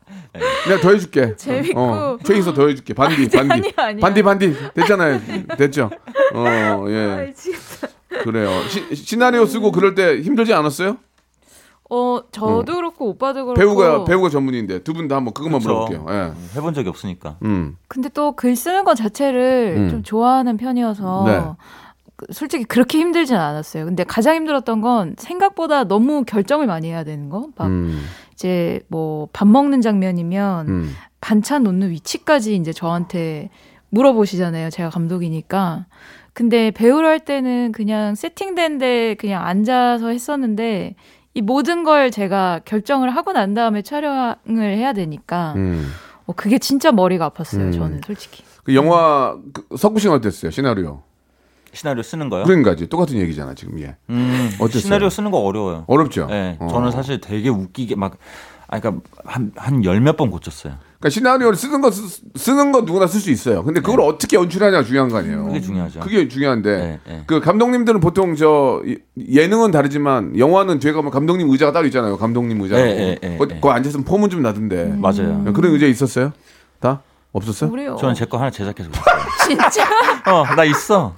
[0.67, 1.35] 내가 더 해줄게.
[1.35, 1.79] 재밌고.
[1.79, 2.93] 어, 최인서 더 해줄게.
[2.93, 3.53] 반디, 반디.
[3.53, 3.99] 아니야, 아니야.
[4.01, 4.55] 반디, 반디.
[4.75, 5.19] 됐잖아요.
[5.57, 5.89] 됐죠?
[6.33, 7.25] 어, 아, 예.
[7.27, 7.87] 미치겠다.
[8.23, 8.49] 그래요.
[8.67, 10.97] 시, 시나리오 쓰고 그럴 때 힘들지 않았어요?
[11.91, 13.59] 어, 저도 그렇고 오빠도 그렇고.
[13.59, 15.69] 배우가, 배우가 전문인데 두 분 다 한번 그것만 그쵸.
[15.69, 16.05] 물어볼게요.
[16.09, 16.31] 예.
[16.55, 17.37] 해본 적이 없으니까.
[17.43, 17.77] 음.
[17.87, 19.89] 근데 또 글 쓰는 것 자체를 음.
[19.89, 21.43] 좀 좋아하는 편이어서 네.
[22.15, 23.85] 그- 솔직히 그렇게 힘들진 않았어요.
[23.85, 27.47] 근데 가장 힘들었던 건 생각보다 너무 결정을 많이 해야 되는 거.
[27.55, 28.01] 막 음.
[28.33, 30.91] 이제 뭐 밥 먹는 장면이면 음.
[31.21, 33.49] 반찬 놓는 위치까지 이제 저한테
[33.89, 34.69] 물어보시잖아요.
[34.69, 35.85] 제가 감독이니까.
[36.33, 40.95] 근데 배우를 할 때는 그냥 세팅된 데 그냥 앉아서 했었는데
[41.33, 45.91] 이 모든 걸 제가 결정을 하고 난 다음에 촬영을 해야 되니까 음.
[46.25, 47.59] 어, 그게 진짜 머리가 아팠어요.
[47.59, 47.71] 음.
[47.71, 48.43] 저는 솔직히.
[48.63, 50.51] 그 영화, 그, 석구 씨는 어땠어요?
[50.51, 51.01] 시나리오.
[51.73, 52.43] 시나리오 쓰는 거요?
[52.43, 53.79] 그러니까지 똑같은 얘기잖아, 지금.
[53.79, 53.95] 예.
[54.09, 54.81] 음, 어땠어요?
[54.81, 55.85] 시나리오 쓰는 거 어려워요.
[55.87, 56.27] 어렵죠?
[56.27, 56.67] 네, 어.
[56.67, 58.17] 저는 사실 되게 웃기게 막,
[58.67, 59.03] 아, 그러니까
[59.55, 60.75] 한열몇 번 고쳤어요.
[60.99, 63.63] 그러니까 시나리오를 쓰는 거 쓰, 쓰는 거 누구나 쓸 수 있어요.
[63.63, 65.43] 근데 그걸 어떻게 연출하냐가 중요한 거 아니에요.
[65.43, 65.47] 네.
[65.47, 65.99] 그게 중요하죠.
[66.01, 67.23] 그게 중요한데 네, 네.
[67.25, 72.17] 그 감독님들은 보통 저 이- 예능은 다르지만 영화는 뒤에 가면 감독님 의자가 따로 있잖아요.
[72.17, 72.75] 감독님 의자.
[72.75, 73.59] 네, 네, 네, 거, 네.
[73.61, 74.93] 거 앉았으면 폼은 좀 나던데.
[74.97, 75.45] 맞아요.
[75.53, 76.33] 그런 의자 있었어요?
[76.81, 77.71] 다 없었어요?
[77.71, 78.89] 우리 저는 제 거 하나 제작해서.
[79.47, 79.83] 진짜
[80.27, 81.15] 어, 나 있어.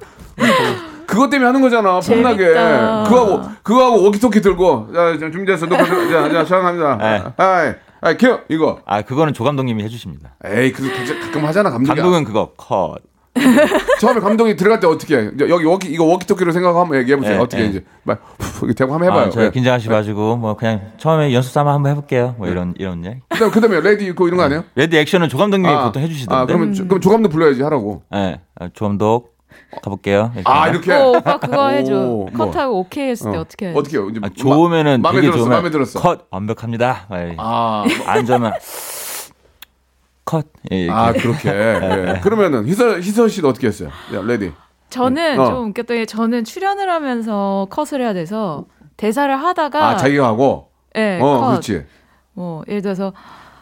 [1.07, 1.99] 그것 때문에 하는 거잖아.
[1.99, 2.37] 폼나게.
[2.37, 3.03] 재밌다.
[3.05, 5.65] 그거하고 그거하고 워키토키 들고 자, 자 준비됐어.
[5.65, 6.97] 녹화 들- 자, 자, 촬영합니다.
[6.97, 7.23] 네.
[7.37, 8.79] 아이, 아이, 켜 이거.
[8.85, 10.35] 아, 그거는 조 감독님이 해주십니다.
[10.45, 10.83] 에이, 그
[11.21, 11.87] 가끔 하잖아 감독이.
[11.99, 12.97] 감독은 그거 컷.
[14.01, 15.31] 처음에 감독이 들어갈 때 어떻게 해?
[15.47, 17.35] 여기 워키 이거 워키토키로 생각하면 얘기해 보세요.
[17.35, 17.67] 예, 어떻게 예.
[17.67, 18.19] 이제 막
[18.59, 19.27] 이렇게 대고 한번 해봐요.
[19.27, 19.51] 아, 저희 예.
[19.51, 22.35] 긴장하지 마시고 뭐 그냥 처음에 연습 삼아 한번 해볼게요.
[22.37, 23.19] 뭐 이런 이런 얘기.
[23.29, 24.65] 그다음 그다음에 ready 있고 이런 거 아니에요?
[24.75, 26.35] ready 액션은 조 감독님이 보통 해주시던데.
[26.41, 28.03] 아, 그러면 조- 그럼 조감독 불러야지 하라고.
[28.13, 29.33] 예, 아, 조 감독
[29.81, 30.31] 가볼게요.
[30.35, 30.43] 이렇게.
[30.45, 30.93] 아 이렇게.
[30.93, 31.93] 어, 오빠 그거 해줘.
[31.95, 32.51] 오, 뭐.
[32.51, 33.41] 컷하고 오케이 했을 때 어.
[33.41, 33.73] 어떻게 해?
[33.75, 34.09] 어떻게 해요?
[34.09, 35.37] 이제 아, 좋으면은 마, 마음에 되게 들었어.
[35.39, 35.99] 좋으면 마음에 들었어.
[36.01, 37.07] 컷 완벽합니다.
[37.13, 37.35] 예.
[37.37, 38.53] 아, 안 좋으면
[40.25, 40.45] 컷.
[40.71, 40.91] 예, 이렇게.
[40.99, 41.49] 아 그렇게.
[41.49, 42.19] 예.
[42.21, 43.89] 그러면은 희서 희서 씨도 어떻게 했어요?
[44.13, 44.51] 야, ready.
[44.89, 45.45] 저는 어.
[45.45, 48.65] 좀 웃겼던 게 저는 출연을 하면서 컷을 해야 돼서
[48.97, 50.69] 대사를 하다가 아 자기가 하고.
[50.97, 51.49] 예, 어, 컷.
[51.51, 51.85] 그렇지.
[52.33, 53.13] 뭐 예를 들어서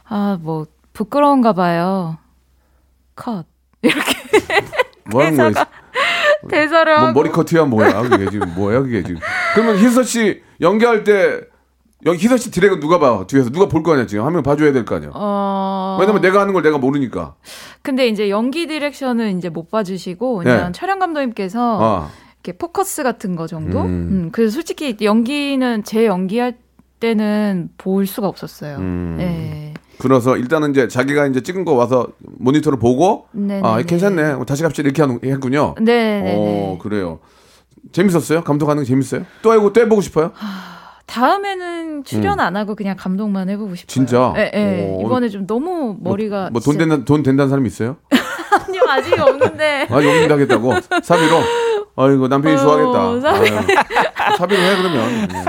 [0.07, 2.17] 아 뭐 부끄러운가 봐요.
[3.15, 3.45] 컷.
[3.81, 4.01] 이렇게
[5.11, 5.65] 뭐 하는 거야?
[6.49, 9.19] 대사를 뭐 하고 머리 커트야 뭐야 그게 지금 뭐야 그게 지금.
[9.53, 11.41] 그러면 희서 씨 연기할 때
[12.05, 14.71] 여기 희서 씨 드래곤 누가 봐 뒤에서 누가 볼 거 아니야 지금 한 명 봐줘야
[14.71, 15.11] 될 거 아니야.
[15.13, 17.35] 어 왜냐면 내가 하는 걸 내가 모르니까.
[17.81, 20.71] 근데 이제 연기 디렉션은 이제 못 봐주시고 그냥 네.
[20.71, 22.09] 촬영 감독님께서 아.
[22.43, 23.81] 이렇게 포커스 같은 거 정도.
[23.81, 23.85] 음.
[23.87, 24.29] 음.
[24.31, 26.57] 그래서 솔직히 연기는 제 연기할
[27.01, 28.77] 때는 볼 수가 없었어요.
[28.77, 29.15] 음.
[29.17, 29.68] 네.
[29.99, 32.07] 그래서 일단은 이제 자기가 이제 찍은 거 와서
[32.39, 33.61] 모니터를 보고 네네네.
[33.67, 35.75] 아 괜찮네 뭐 다시 갑시다 이렇게 하는 했군요.
[35.79, 36.35] 네네네.
[36.37, 37.19] 어 그래요.
[37.91, 38.43] 재밌었어요?
[38.43, 39.23] 감독하는 게 재밌어요?
[39.41, 40.31] 또 해고 또 해보고 싶어요?
[41.05, 43.85] 다음에는 출연 안 하고 그냥 감독만 해보고 싶어요.
[43.85, 43.87] 음.
[43.87, 44.33] 진짜?
[44.35, 44.89] 네, 네.
[44.95, 45.05] 오.
[45.05, 47.97] 이번에 좀 너무 머리가 뭐돈 진짜- 된다 돈 된다는 사람이 있어요?
[48.11, 49.87] 아니요 아직 없는데.
[49.91, 51.37] 아 용인다 하겠다고 사비로.
[51.95, 53.31] 아이고 남편이 어, 좋아하겠다.
[53.33, 55.27] 사비- 사비로 해 그러면.
[55.27, 55.43] 네.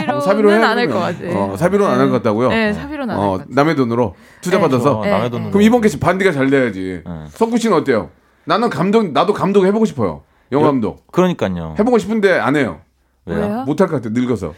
[0.00, 0.98] 사비로는 사비로 해안할 것.
[0.98, 1.38] 같아요.
[1.38, 2.48] 어, 사비로는 안 할 것 같다고요?
[2.48, 3.54] 네, 사비로는 안할 어, 것 같아요.
[3.54, 4.62] 남의 돈으로 투자 네.
[4.62, 4.98] 받아서.
[4.98, 5.30] 어, 네, 남의 네.
[5.30, 5.50] 돈으로.
[5.50, 7.02] 그럼 이번 게시 반디가 잘 돼야지.
[7.04, 7.12] 네.
[7.30, 8.10] 석구 씨는 어때요?
[8.44, 10.22] 나는 감독 나도 감독 해보고 싶어요.
[10.52, 11.06] 영화 감독.
[11.12, 11.76] 그러니까요.
[11.78, 12.80] 해보고 싶은데 안 해요.
[13.26, 13.40] 왜요?
[13.40, 13.64] 왜요?
[13.64, 14.12] 못할 것 같아요.
[14.14, 14.54] 늙어서.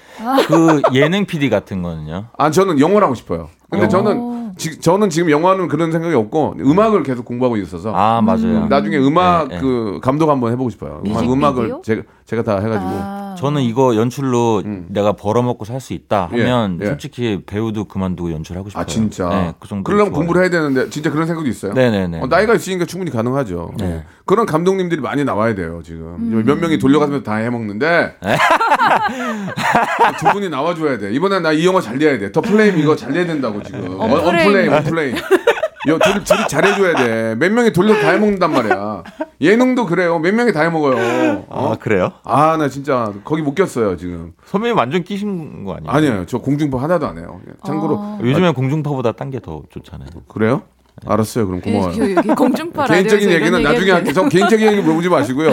[0.47, 2.27] 그 예능 PD 같은 거는요.
[2.39, 3.49] 아 저는 영어를 하고 싶어요.
[3.73, 3.89] 근데 어.
[3.89, 8.67] 저는 지, 저는 지금 영화는 그런 생각이 없고 음악을 계속 공부하고 있어서 아 맞아요.
[8.69, 9.61] 나중에 음악 네, 네.
[9.63, 11.01] 그 감독 한번 해보고 싶어요.
[11.07, 11.33] 음악, 뮤직비디오?
[11.33, 13.35] 음악을 제가 제가 다 해가지고 아.
[13.39, 16.39] 저는 이거 연출로 내가 벌어먹고 살 수 있다 음.
[16.39, 16.87] 예, 하면 예.
[16.87, 18.83] 솔직히 배우도 그만두고 연출하고 싶어요.
[18.83, 19.29] 아 진짜.
[19.31, 19.83] 네, 그 정도.
[19.85, 21.73] 그러려면 공부를 해야 되는데 진짜 그런 생각도 있어요.
[21.73, 22.21] 네네네.
[22.21, 23.73] 어, 나이가 있으니까 충분히 가능하죠.
[23.79, 23.89] 네.
[23.89, 24.05] 네.
[24.27, 26.43] 그런 감독님들이 많이 나와야 돼요 지금 음.
[26.47, 28.37] 몇 명이 돌려가면서 다 해먹는데 네.
[30.21, 31.13] 두 분이 나와줘야 돼.
[31.13, 32.31] 이번에 나이 영화 잘 내야 돼.
[32.33, 34.01] 더 플레임 이거 잘 내야 된다고 지금.
[34.01, 34.47] 어, 언플레임.
[34.49, 35.17] 언플레임, 언플레임.
[35.89, 37.35] 여, 둘이, 둘이 잘해줘야 돼.
[37.35, 39.03] 몇 명이 돌려 다 해먹는단 말이야.
[39.41, 40.21] 예능도 그래요.
[40.21, 41.45] 몇 명이 다 해먹어요.
[41.49, 41.73] 어?
[41.73, 42.13] 아 그래요?
[42.23, 44.33] 아, 나 진짜 거기 못 꼈어요, 지금.
[44.47, 45.91] 선배님 완전 끼신 거 아니에요?
[45.91, 46.27] 아니에요.
[46.27, 47.41] 저 공중파 하나도 안 해요.
[47.67, 47.99] 참고로.
[47.99, 48.19] 아.
[48.23, 50.09] 요즘엔 공중파보다 딴 게 더 좋잖아요.
[50.29, 50.63] 그래요?
[51.05, 51.47] 알았어요.
[51.47, 51.95] 그럼 고마워요.
[51.99, 54.13] 여기, 여기 공중파 개인적인 얘기는 나중에 할게요.
[54.13, 55.51] 저 개인적인 얘기 물어보지 마시고요.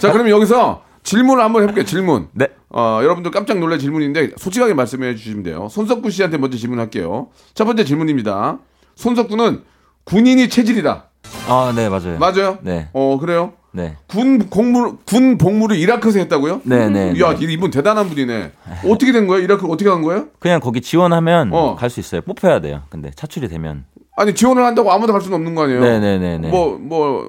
[0.00, 1.84] 자, 그럼 여기서 질문을 한번 해볼게요.
[1.84, 2.28] 질문.
[2.34, 2.48] 네.
[2.70, 5.68] 어, 여러분들 깜짝 놀랄 질문인데 솔직하게 말씀해 주시면 돼요.
[5.70, 7.28] 손석구 씨한테 먼저 질문할게요.
[7.54, 8.58] 첫 번째 질문입니다.
[8.96, 9.62] 손석구는
[10.04, 11.04] 군인이 체질이다.
[11.48, 12.18] 아 네 맞아요.
[12.18, 12.58] 맞아요?
[12.62, 12.88] 네.
[12.92, 13.52] 어, 그래요?
[13.72, 13.96] 네.
[14.08, 16.60] 군 공무 군 복무를 이라크에서 했다고요?
[16.64, 17.20] 네 네.
[17.20, 18.52] 야, 이분 대단한 분이네.
[18.88, 19.42] 어떻게 된 거예요?
[19.42, 20.26] 이라크 어떻게 간 거예요?
[20.38, 21.74] 그냥 거기 지원하면 어.
[21.74, 22.20] 갈수 있어요.
[22.22, 22.82] 뽑혀야 돼요.
[22.88, 23.84] 근데 차출이 되면.
[24.16, 25.80] 아니 지원을 한다고 아무도 갈 수는 없는 거 아니에요?
[25.80, 26.48] 네네네네.
[26.48, 27.28] 뭐, 뭐,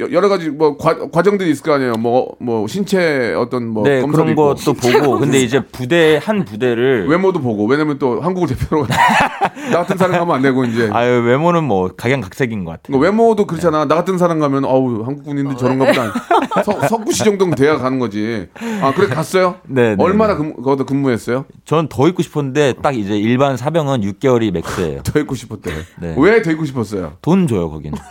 [0.00, 1.94] 여- 여러 가지 뭐 과, 과정들이 있을 거 아니에요.
[1.94, 4.54] 뭐, 뭐 신체 어떤 뭐 네 검사도 그런 있고.
[4.54, 8.86] 것도 보고 근데 이제 부대 한 부대를 외모도 보고 왜냐면 또 한국을 대표로
[9.70, 12.98] 나 같은 사람 가면 안 되고 이제 아유 외모는 뭐 각양각색인 것 같아요.
[12.98, 17.24] 그러니까 외모도 그렇잖아 나 같은 사람 가면 어우 한국 군인들 저런가 보다 석- 석구 씨
[17.24, 18.48] 정도면 돼야 가는 거지
[18.82, 20.38] 아 그래 갔어요 네, 네, 얼마나 네.
[20.38, 25.02] 근무, 거기다 근무했어요 저는 더 있고 싶었는데 딱 이제 일반 사병은 6개월이 맥스예요.
[25.06, 25.70] 더 있고 싶었대
[26.00, 26.14] 네.
[26.18, 27.96] 왜 더 있고 싶었어요 돈 줘요 거기는.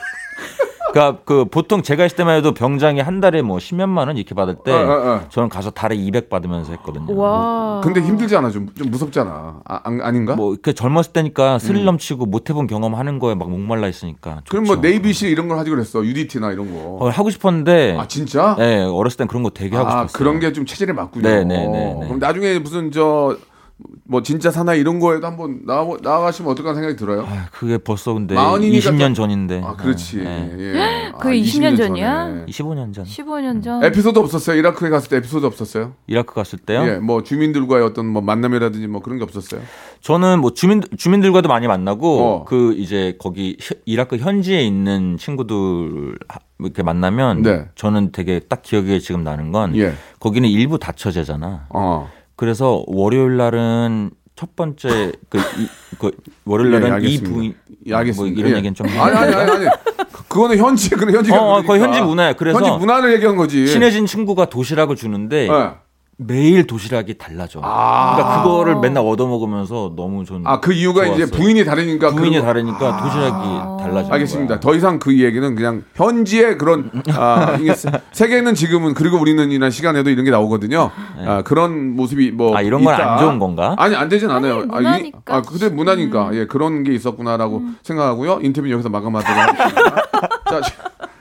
[0.95, 4.55] 그러니까 그 보통 제가 있을 때만 해도 병장이 한 달에 뭐 10몇만 원 이렇게 받을
[4.63, 5.21] 때 어, 어, 어.
[5.29, 7.13] 저는 가서 달에 200 받으면서 했거든요.
[7.19, 7.81] 와.
[7.83, 12.49] 근데 힘들잖아 좀, 좀 무섭잖아 아, 안- 아닌가 뭐 그 젊었을 때니까 스릴 넘치고 못
[12.49, 14.35] 해본 경험 하는 거에 막 목말라 있으니까.
[14.35, 14.39] 음.
[14.49, 14.87] 그럼 뭐 좋죠.
[14.87, 19.17] 네이비실 이런 걸 하지 그랬어 UDT나 이런 거 어, 하고 싶었는데 아 진짜 네, 어렸을
[19.17, 20.17] 땐 그런 거 되게 하고 아, 싶었어요.
[20.17, 21.27] 그런 게 좀 체질에 맞군요.
[21.27, 22.05] 네, 네, 네, 네.
[22.05, 23.35] 그럼 나중에 무슨 저
[24.07, 27.25] 뭐 진짜 사나이 이런 거에도 한번 나와 나가시면 어떨까 생각이 들어요.
[27.27, 29.61] 아, 그게 벌써 근데 마흔이니까 20년 또- 전인데.
[29.65, 30.17] 아, 그렇지.
[30.17, 30.49] 네.
[30.57, 31.11] 예.
[31.19, 32.25] 그게 아, 20년 20년 전이야?
[32.27, 32.45] 전에.
[32.45, 33.83] 25년 전 15년 전.
[33.83, 34.57] 에피소드 없었어요.
[34.57, 35.93] 이라크에 갔을 때 에피소드 없었어요.
[36.07, 36.87] 이라크 갔을 때요.
[36.87, 39.59] 예, 뭐 주민들과의 어떤 뭐 만남이라든지 뭐 그런 게 없었어요.
[39.99, 42.45] 저는 뭐 주민 주민들과도 많이 만나고 어.
[42.45, 47.65] 그 이제 거기 히- 이라크 현지에 있는 친구들 하- 이렇게 만나면 네.
[47.75, 49.93] 저는 되게 딱 기억에 지금 나는 건 예.
[50.21, 51.65] 거기는 일부 다처제잖아.
[51.71, 52.09] 어.
[52.35, 55.67] 그래서 월요일 날은 첫 번째 그, 이,
[55.97, 56.11] 그
[56.45, 57.29] 월요일 예, 날은 이 알겠습니다.
[57.33, 57.55] 부인
[57.87, 58.33] 예, 알겠습니다.
[58.33, 58.57] 뭐 이런 예.
[58.57, 59.65] 얘기는 좀 아니 아니 아니 아니.
[60.27, 62.33] 그거는 현지 그런 현지가 어, 어, 거의 현지 문화예요.
[62.35, 63.67] 그래서 현지 문화를 얘기한 거지.
[63.67, 65.71] 친해진 친구가 도시락을 주는데 예.
[66.17, 67.59] 매일 도시락이 달라져.
[67.59, 71.37] 그러니까 그거를 맨날 얻어 먹으면서 너무 전아그 이유가 이제 좋았어요.
[71.37, 74.13] 부인이 다르니까 부인이 그런 거- 다르니까 도시락이 달라져.
[74.13, 74.59] 알겠습니다.
[74.61, 79.71] 더 이상 그 얘기는 그냥 현지의 그런 아 이게 세- 세계는 지금은 그리고 우리는 이런
[79.71, 80.89] 시간에도 이런 게 나오거든요.
[81.25, 82.57] 아 그런 모습이 뭐 네.
[82.57, 83.17] 아, 이런 건안 있다.
[83.17, 83.75] 좋은 건가?
[83.77, 84.63] 아니 안 되진 않아요.
[84.71, 85.35] 아니, 아, 이- 문화니까.
[85.35, 88.39] 아 근데 문화니까 예 그런 게 있었구나라고 생각하고요.
[88.41, 89.95] 인터뷰 여기서 마감하도록 하겠습니다.
[90.49, 90.61] 자,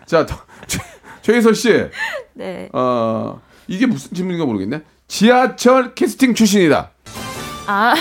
[0.07, 0.37] 자, 자
[0.69, 0.79] 최-
[1.23, 1.87] 최희서 씨,
[2.35, 2.69] 네.
[2.73, 4.83] 어 이게 무슨 질문인가 모르겠네.
[5.09, 6.91] 지하철 캐스팅 출신이다.
[7.67, 7.95] 아,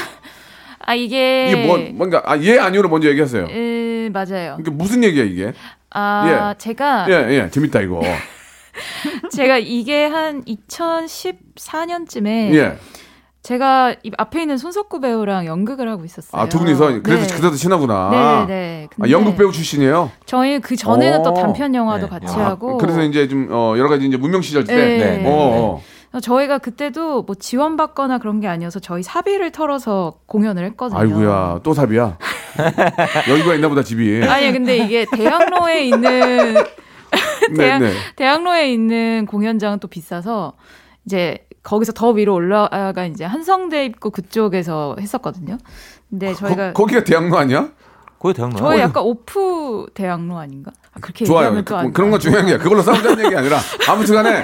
[0.80, 3.47] 아 이게 이게 뭐 뭔가 아 예 아니오로 먼저 얘기하세요.
[3.49, 4.58] 에, 맞아요.
[4.60, 5.54] 이게 무슨 얘기야 이게?
[5.91, 8.02] 아, 제가 예, 예, 재밌다 이거.
[9.32, 12.78] 제가 이게 한 2014년쯤에 예.
[13.43, 16.41] 제가 이 앞에 있는 손석구 배우랑 연극을 하고 있었어요.
[16.41, 17.38] 아, 두 분이서 그래서 네.
[17.38, 18.45] 그래서 친하구나.
[18.47, 18.89] 네, 네.
[19.01, 20.12] 아, 연극 배우 출신이에요.
[20.25, 21.23] 저희 그 전에는 오.
[21.23, 22.10] 또 단편 영화도 네.
[22.10, 24.73] 같이 아, 하고 그래서 이제 좀 어, 여러 가지 이제 무명 시절 때.
[24.73, 24.97] 네.
[24.97, 25.29] 네, 네.
[25.29, 25.82] 어,
[26.13, 26.19] 어.
[26.21, 30.99] 저희가 그때도 뭐 지원받거나 그런 게 아니어서 저희 사비를 털어서 공연을 했거든요.
[30.99, 32.17] 아이고야, 또 삽이야.
[33.27, 34.23] 여유가 있나 보다 집이.
[34.23, 36.53] 아니 근데 이게 대학로에 있는
[37.51, 37.91] 네, 대학, 네.
[38.15, 40.53] 대학로에 있는 공연장은 또 비싸서
[41.06, 45.58] 이제 거기서 더 위로 올라가 이제 한성대 입구 그쪽에서 했었거든요.
[46.10, 47.69] 근데 저희가 거, 기가 대학로 아니야?
[48.19, 48.56] 거기 대학로.
[48.58, 50.71] 저희 약간 오프 대학로 아닌가?
[50.93, 51.62] 아, 그렇게 좋아요.
[51.65, 54.43] 또 안, 그, 런 건 중요한 게 그걸로 싸우자는 얘기 아니라 아무튼간에 어,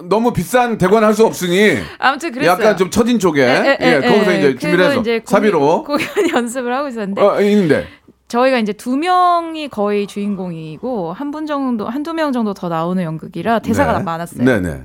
[0.08, 2.52] 너무 비싼 대관 할 수 없으니 아무튼 그랬어요.
[2.52, 4.38] 약간 좀 처진 쪽에 에, 에, 예, 에, 거기서 에.
[4.38, 7.86] 이제 준비를 그래서 해서 이제 사비로 공연, 공연 연습을 하고 있었는데 어 있는데
[8.28, 13.60] 저희가 이제 두 명이 거의 주인공이고 한 분 정도 한두 명 정도 더 나오는 연극이라
[13.60, 14.04] 대사가 네.
[14.04, 14.44] 많았어요.
[14.44, 14.82] 네네.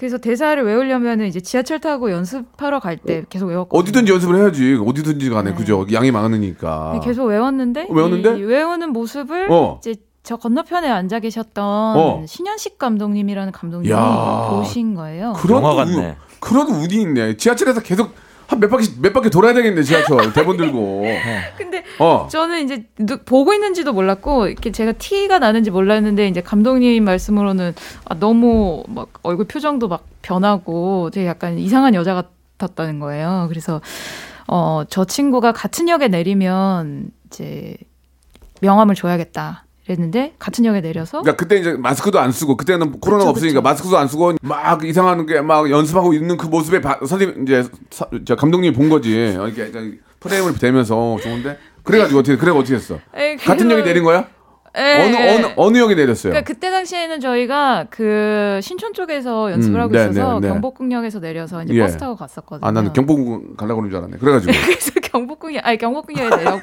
[0.00, 3.78] 그래서 대사를 외우려면 이제 지하철 타고 연습하러 갈 때 계속 외웠거든요.
[3.82, 4.78] 어디든지 연습을 해야지.
[4.82, 5.56] 어디든지 간에 네.
[5.56, 5.86] 그죠.
[5.92, 6.92] 양이 많으니까.
[6.94, 8.38] 네, 계속 외웠는데, 어, 외웠는데?
[8.38, 9.78] 이 외우는 모습을 어.
[9.82, 12.24] 이제 저 건너편에 앉아 계셨던 어.
[12.26, 14.48] 신현식 감독님이라는 감독님이 야.
[14.50, 15.34] 보신 거예요.
[15.36, 16.16] 그런 영화 운- 같네.
[16.40, 17.36] 그런 운이 있네.
[17.36, 18.10] 지하철에서 계속
[18.50, 21.04] 한 몇 바퀴 몇 바퀴 돌아야 되겠네 지하철 대본 들고.
[21.56, 22.26] 근데 어.
[22.30, 27.74] 저는 이제 누- 보고 있는지도 몰랐고 이렇게 제가 티가 나는지 몰랐는데 이제 감독님 말씀으로는
[28.06, 32.14] 아, 너무 막 얼굴 표정도 막 변하고 되게 약간 이상한 여자
[32.58, 33.46] 같았다는 거예요.
[33.48, 33.80] 그래서
[34.46, 37.76] 어저 친구가 같은 역에 내리면 이제
[38.60, 39.64] 명함을 줘야겠다.
[39.90, 43.62] 이랬는데 같은 역에 내려서 그러니까 그때 이제 마스크도 안 쓰고 그때는 코로나가 그쵸, 없으니까 그쵸.
[43.62, 48.06] 마스크도 안 쓰고 막 이상한 게 막 연습하고 있는 그 모습에 바- 선생님 이제 사-
[48.24, 49.36] 저 감독님이 본 거지.
[49.38, 49.70] 어, 이렇게
[50.20, 52.98] 프레임을 대면서 좋은데 그래가지고 어떻게 그래 어떻게 했어?
[53.14, 54.26] 에, 같은 역에 내린 거야?
[54.76, 55.34] 에, 어느 에.
[55.36, 56.30] 어느 어느 역에 내렸어요?
[56.32, 60.52] 그러니까 그때 당시에는 저희가 그 신촌 쪽에서 연습을 음, 하고 네, 있어서 네, 네.
[60.52, 61.80] 경복궁역에서 내려서 이제 예.
[61.80, 62.68] 버스 타고 갔었거든요.
[62.68, 64.18] 아 나는 경복궁 가려고 그런 줄 알았네.
[64.18, 66.60] 그래가지고 그래서 경복궁역 아니 경복궁역에 내렸고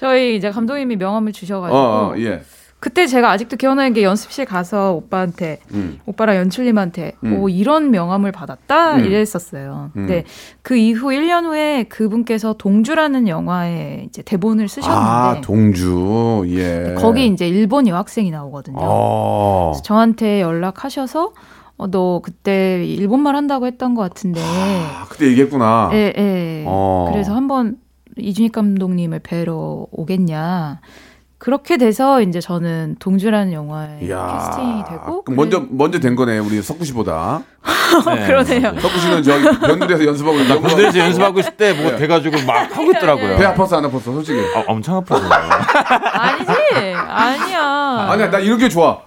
[0.00, 2.40] 저희 이제 감독님이 명함을 주셔가지고 어, 어 예.
[2.78, 6.00] 그때 제가 아직도 기억나는 게 연습실 가서 오빠한테 음.
[6.06, 7.38] 오빠랑 연출님한테 음.
[7.38, 9.04] 오 이런 명함을 받았다 음.
[9.04, 9.90] 이랬었어요.
[9.94, 10.06] 음.
[10.06, 10.24] 근데
[10.62, 16.94] 그 이후 1년 후에 그분께서 동주라는 영화에 이제 대본을 아 쓰셨는데 동주 예.
[16.96, 18.78] 거기 이제 일본 여학생이 나오거든요.
[18.80, 19.72] 어.
[19.72, 21.34] 그래서 저한테 연락하셔서
[21.76, 25.90] 어, 너 그때 일본말 한다고 했던 것 같은데 아, 그때 얘기했구나.
[25.92, 26.64] 예, 예.
[26.66, 27.10] 어.
[27.12, 27.76] 그래서 한번
[28.16, 30.80] 이준익 감독님을 뵈러 오겠냐.
[31.40, 34.38] 그렇게 돼서 이제 저는 동주라는 영화에 이야.
[34.38, 37.40] 캐스팅이 되고 그럼 먼저 먼저 된 거네 우리 석구 씨보다.
[38.14, 38.78] 네, 그러네요.
[38.78, 41.96] 석구 씨는 저기 변두리에서 연습하고 나 있는 군대에서 연습하고 있을 때뭐 네.
[41.96, 43.38] 돼가지고 막 하고 있더라고요.
[43.38, 44.38] 배 아팠어 안 아팠어 솔직히.
[44.54, 45.30] 아, 엄청 아팠어요.
[46.12, 46.52] 아니지
[47.08, 48.98] 아니야 아니야 나 이런 게 좋아.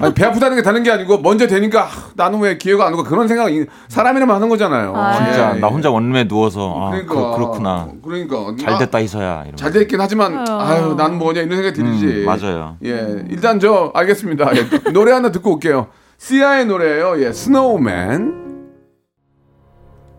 [0.00, 3.04] 아니, 배 아프다는 게 다른 게 아니고 먼저 되니까 아, 나는 왜 기회가 안 오고
[3.04, 4.94] 그런 생각 이 사람이라면 하는 거잖아요.
[4.96, 5.12] 아.
[5.12, 5.70] 진짜 예, 나 예.
[5.70, 7.88] 혼자 원룸에 누워서 아, 그러니까 그, 그렇구나.
[8.02, 8.98] 그러니까 잘 됐다.
[9.00, 9.56] 이러면서.
[9.56, 10.60] 잘 됐긴 하지만 아유.
[10.60, 12.06] 아유 난 뭐냐 이런 생각이 들지.
[12.06, 12.76] 음, 맞아요.
[12.84, 14.50] 예 일단 저 알겠습니다.
[14.56, 15.88] 예, 노래 하나 듣고 올게요.
[16.18, 17.22] 시아의 노래예요.
[17.24, 18.42] 예 Snowman.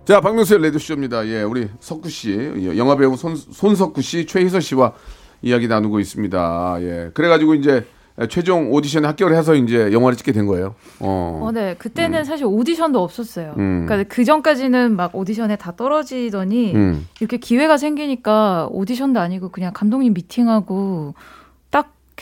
[0.05, 1.27] 자 박명수의 라디오쇼입니다.
[1.27, 4.93] 예 우리 석구 씨 예, 영화 배우 손 손석구 씨 최희서 씨와
[5.41, 6.77] 이야기 나누고 있습니다.
[6.81, 7.85] 예 그래가지고 이제
[8.29, 10.75] 최종 오디션에 합격을 해서 이제 영화를 찍게 된 거예요.
[10.99, 11.39] 어.
[11.43, 11.75] 어, 네.
[11.79, 13.55] 그때는 사실 오디션도 없었어요.
[13.57, 13.85] 음.
[13.87, 17.07] 그러니까 그 전까지는 막 오디션에 다 떨어지더니 음.
[17.19, 21.42] 이렇게 기회가 생기니까 오디션도 아니고 그냥 감독님 미팅하고 딱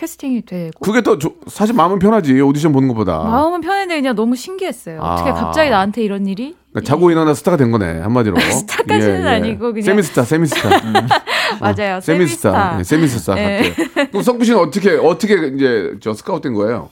[0.06, 3.20] 캐스팅이 되고 그게 더 조- 사실 마음은 편하지 오디션 보는 것보다.
[3.20, 5.00] 마음은 편했는데 그냥 너무 신기했어요.
[5.00, 5.34] 어떻게 아.
[5.36, 6.56] 갑자기 나한테 이런 일이?
[6.72, 8.36] 그러니까 자고 일어나 스타가 된 거네 한마디로.
[8.42, 10.70] 스타까지는 아니고 그냥- 세미스타, 세미스타,
[11.62, 12.00] 맞아요.
[12.02, 12.80] 세미스타, 세미스타.
[12.80, 13.36] 예, 세미스타.
[13.36, 13.74] 네.
[13.76, 14.08] 같아요.
[14.10, 16.90] 그럼 석구 씨는 어떻게 어떻게 이제 저 스카우트된 거예요?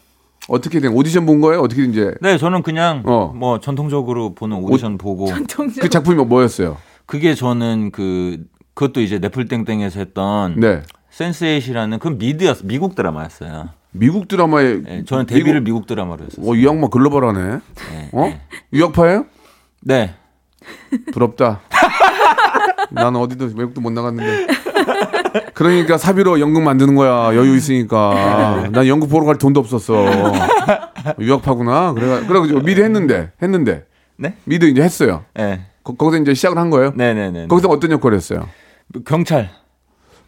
[0.48, 1.62] 어떻게 된 오디션 본 거예요?
[1.62, 3.34] 어떻게 이제 네, 저는 그냥 어.
[3.36, 5.80] 뭐 전통적으로 보는 오디션 보고 동주.
[5.82, 6.78] 그 작품이 뭐- 뭐였어요?
[7.08, 8.38] 그게 저는 그
[8.76, 10.84] 그것도 이제 넷플땡땡에서 했던 네.
[11.20, 13.70] Sense Eight이라는 그 미드였어 미국 드라마였어요.
[13.92, 16.50] 미국 드라마에 예, 저는 데뷔를 미국, 드라마로 했었어요.
[16.50, 17.60] 어, 이 양반 글로벌하네.
[17.92, 18.10] 네.
[18.14, 18.40] 어?
[18.72, 19.26] 유학파예요?
[19.82, 20.16] 네.
[21.12, 21.62] 부럽다.
[22.92, 24.48] 난 어디도 외국도 못 나갔는데.
[25.54, 27.36] 그러니까 사비로 연극 만드는 거야.
[27.36, 28.70] 여유 있으니까.
[28.72, 30.06] 난 연극 보러 갈 돈도 없었어.
[31.20, 31.94] 유학파구나.
[31.94, 34.36] 그래 그래 미리 했는데 했는데 네?
[34.46, 35.26] 미드 이제 했어요.
[35.34, 35.66] 네.
[35.84, 36.94] 거, 기서 이제 시작을 한 거예요.
[36.96, 37.48] 네네네.
[37.48, 38.48] 거기서 어떤 역할이었어요?
[39.06, 39.50] 경찰.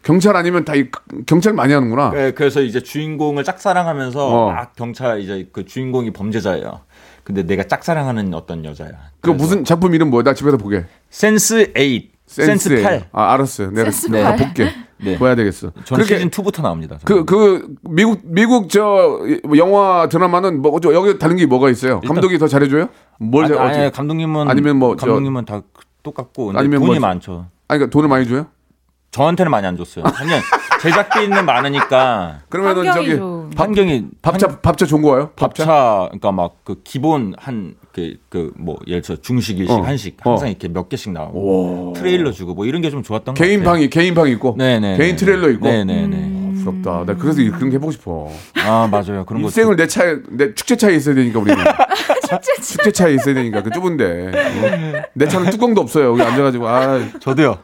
[0.02, 0.88] 경찰 아니면 다 이-
[1.26, 2.10] 경찰 많이 하는구나.
[2.10, 4.52] 네, 그래서 이제 주인공을 짝사랑하면서 어.
[4.52, 6.80] 막 경찰 이제 그 주인공이 범죄자예요.
[7.24, 8.90] 근데 내가 짝사랑하는 어떤 여자야.
[9.20, 10.24] 그 무슨 작품 이름 뭐야?
[10.24, 10.84] 나 집에서 보게.
[11.08, 12.82] 센스 8, Sense, Sense에.
[12.82, 13.04] 8.
[13.12, 13.70] 아 알았어요.
[13.70, 14.38] 내가 센스 내가 팔.
[14.38, 14.70] 볼게.
[15.04, 15.18] 네.
[15.18, 15.72] 봐야 되겠어.
[15.84, 16.96] 저는 그렇게 시즌 2부터 나옵니다.
[17.04, 19.18] 그, 그, 미국, 미국 저,
[19.56, 21.98] 영화 드라마는 뭐, 저, 여기 다른 게 뭐가 있어요?
[22.04, 22.88] 일단- 감독이 더 잘해줘요?
[23.18, 25.62] 뭘 아니, 잘, 아니, 어째- 감독님은 아니면 뭐 저- 감독님은 다
[26.04, 27.46] 똑같고 근데 아니면 돈이 뭐- 많죠.
[27.66, 28.46] 아니, 그러니까 돈을 많이 줘요?
[29.12, 30.04] 저한테는 많이 안 줬어요.
[30.04, 30.40] 그냥
[30.80, 35.30] 제작비는 많으니까 그러면은 환경이 저기, 좀- 환경이 밥차, 밥차 좋은 거예요?
[35.36, 35.64] 밥차?
[35.66, 39.82] 밥차 그러니까 막 그 기본 한 그 그 뭐 예를 들어 중식 일식 어.
[39.82, 40.30] 한식 어.
[40.30, 43.72] 항상 이렇게 몇 개씩 나오고 트레일러 주고 뭐 이런 게 좀 좋았던 것 개인 같아요.
[43.74, 44.54] 방이, 개인 방이 있고.
[44.56, 45.66] 네네 개인 트레일러 있고.
[45.68, 46.16] 네네네.
[46.16, 46.56] 음.
[46.58, 47.04] 아, 부럽다.
[47.12, 48.30] 나 그래서 그런 게 해보고 싶어.
[48.64, 51.62] 아 맞아요 그런 거 일생을 내 차에, 내 축제 차에 있어야 되니까, 우리는.
[52.62, 54.32] 축제 차에 있어야 되니까, 그 좁은데.
[54.32, 55.02] 어?
[55.14, 56.12] 내 차는 뚜껑도 없어요.
[56.12, 56.66] 여기 앉아가지고.
[56.68, 57.58] 아, 저도요.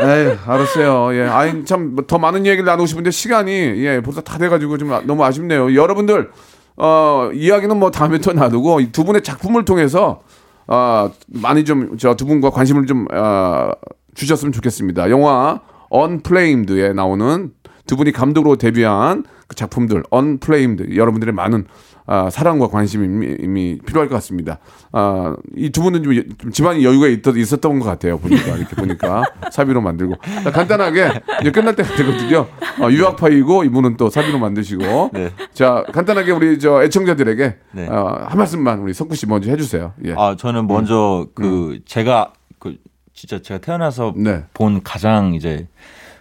[0.00, 1.14] 에이, 알았어요.
[1.16, 1.26] 예.
[1.28, 5.24] 아니, 참, 더 많은 얘기를 나누고 싶은데 시간이, 예, 벌써 다 돼가지고 좀 아- 너무
[5.24, 5.74] 아쉽네요.
[5.74, 6.30] 여러분들,
[6.76, 10.20] 어, 이야기는 뭐 다음에 또 놔두고 이두 분의 작품을 통해서,
[10.68, 13.70] 어, 많이 좀, 저 두 분과 관심을 좀, 어,
[14.14, 15.10] 주셨으면 좋겠습니다.
[15.10, 15.60] 영화,
[15.90, 17.50] 언플레임드에 나오는
[17.86, 20.94] 두 분이 감독으로 데뷔한 그 작품들, 언플레임드.
[20.96, 21.64] 여러분들의 많은
[22.10, 24.58] 아, 사랑과 관심이 이미, 이미 필요할 것 같습니다.
[24.92, 28.18] 아, 이 두 분은 좀, 여- 좀 집안이 여유가 있, 있었던 것 같아요.
[28.18, 32.46] 보니까 이렇게 보니까 사비로 만들고 자, 간단하게 이제 끝날 때가 되거든요.
[32.80, 35.30] 어, 유학파이고 이분은 또 사비로 만드시고 네.
[35.52, 37.88] 자 간단하게 우리 저 애청자들에게 네.
[37.88, 39.92] 어, 한 말씀만 우리 석구 씨 먼저 해주세요.
[40.06, 40.14] 예.
[40.16, 42.76] 아 저는 먼저 그 제가 그
[43.12, 44.44] 진짜 제가 태어나서 네.
[44.54, 45.68] 본 가장 이제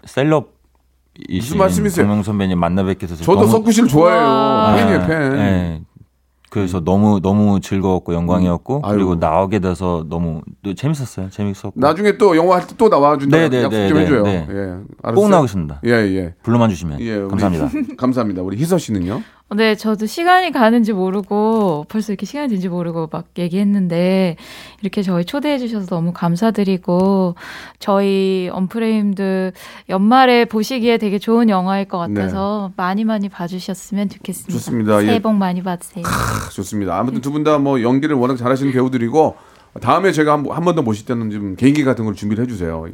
[0.06, 0.57] 셀럽
[1.30, 2.06] 무슨 말씀이세요?
[2.06, 4.22] 박명 선배님 만나 뵙게 돼서 저도 석구 씨를 좋아해요.
[4.22, 4.76] 와.
[4.76, 5.30] 팬이에요 팬.
[5.32, 5.82] 네.
[6.50, 8.82] 그래서 너무 너무 즐거웠고 영광이었고 음.
[8.86, 8.96] 아이고.
[8.96, 11.30] 그리고 나오게 돼서 너무 또 재밌었어요.
[11.30, 13.38] 재밌었고 나중에 또 영화 할 때 또 나와 준다.
[13.38, 14.24] 네, 네, 약속 네, 좀 네, 해줘요.
[14.24, 14.48] 네.
[14.50, 14.56] 예,
[15.04, 15.16] 알았어요.
[15.16, 15.82] 꼭 나오겠습니다.
[15.86, 16.36] 예, 예.
[16.44, 17.70] 불러만 주시면 예, 감사합니다.
[17.98, 18.42] 감사합니다.
[18.44, 19.22] 우리 희서 씨는요?
[19.56, 24.36] 네, 저도 시간이 가는지 모르고 벌써 이렇게 시간이 된지 모르고 막 얘기했는데
[24.82, 27.36] 이렇게 저희 초대해 주셔서 너무 감사드리고
[27.80, 29.54] 저희 언프레임드
[29.88, 34.52] 연말에 보시기에 되게 좋은 영화일 것 같아서 많이 많이 봐주셨으면 좋겠습니다.
[34.52, 34.58] 네.
[34.58, 35.00] 좋습니다.
[35.00, 35.20] 새해 예.
[35.20, 36.04] 복 많이 받으세요.
[36.06, 36.98] 아, 좋습니다.
[37.00, 39.36] 아무튼 두 분 다 뭐 연기를 워낙 잘하시는 배우들이고
[39.82, 42.86] 다음에 제가 한 번 더 모실 때는 좀 개인기 같은 걸 준비를 해주세요.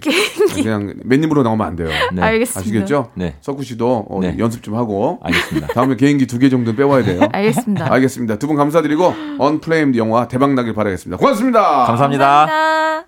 [0.53, 1.89] 그냥 맨입으로 나오면 안 돼요.
[2.13, 2.21] 네.
[2.21, 2.59] 알겠습니다.
[2.59, 3.11] 아시겠죠?
[3.15, 3.35] 네.
[3.41, 4.35] 석구 씨도 어, 네.
[4.39, 5.67] 연습 좀 하고 알겠습니다.
[5.73, 7.21] 다음에 개인기 두 개 정도 빼와야 돼요.
[7.31, 7.91] 알겠습니다.
[7.93, 8.35] 알겠습니다.
[8.37, 11.17] 두 분 감사드리고 언플레임드 영화 대박 나길 바라겠습니다.
[11.17, 11.85] 고맙습니다.
[11.85, 12.45] 감사합니다.
[12.45, 13.07] 감사합니다.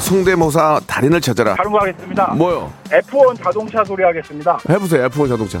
[0.00, 1.54] 성대모사 달인을 찾아라.
[1.54, 2.34] 다른 거 하겠습니다.
[2.34, 2.70] 뭐요?
[2.90, 4.58] F1 자동차 소리 하겠습니다.
[4.68, 5.08] 해보세요.
[5.08, 5.60] F1 자동차.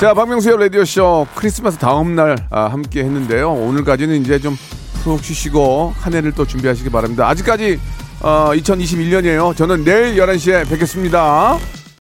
[0.00, 3.52] 자, 박명수의 라디오쇼 크리스마스 다음날 아, 함께 했는데요.
[3.52, 4.56] 오늘까지는 이제 좀
[5.06, 7.28] 푹 쉬시고 한 해를 또 준비하시기 바랍니다.
[7.28, 7.78] 아직까지
[8.22, 9.56] 어, 2021년이에요.
[9.56, 11.56] 저는 내일 11시에 뵙겠습니다.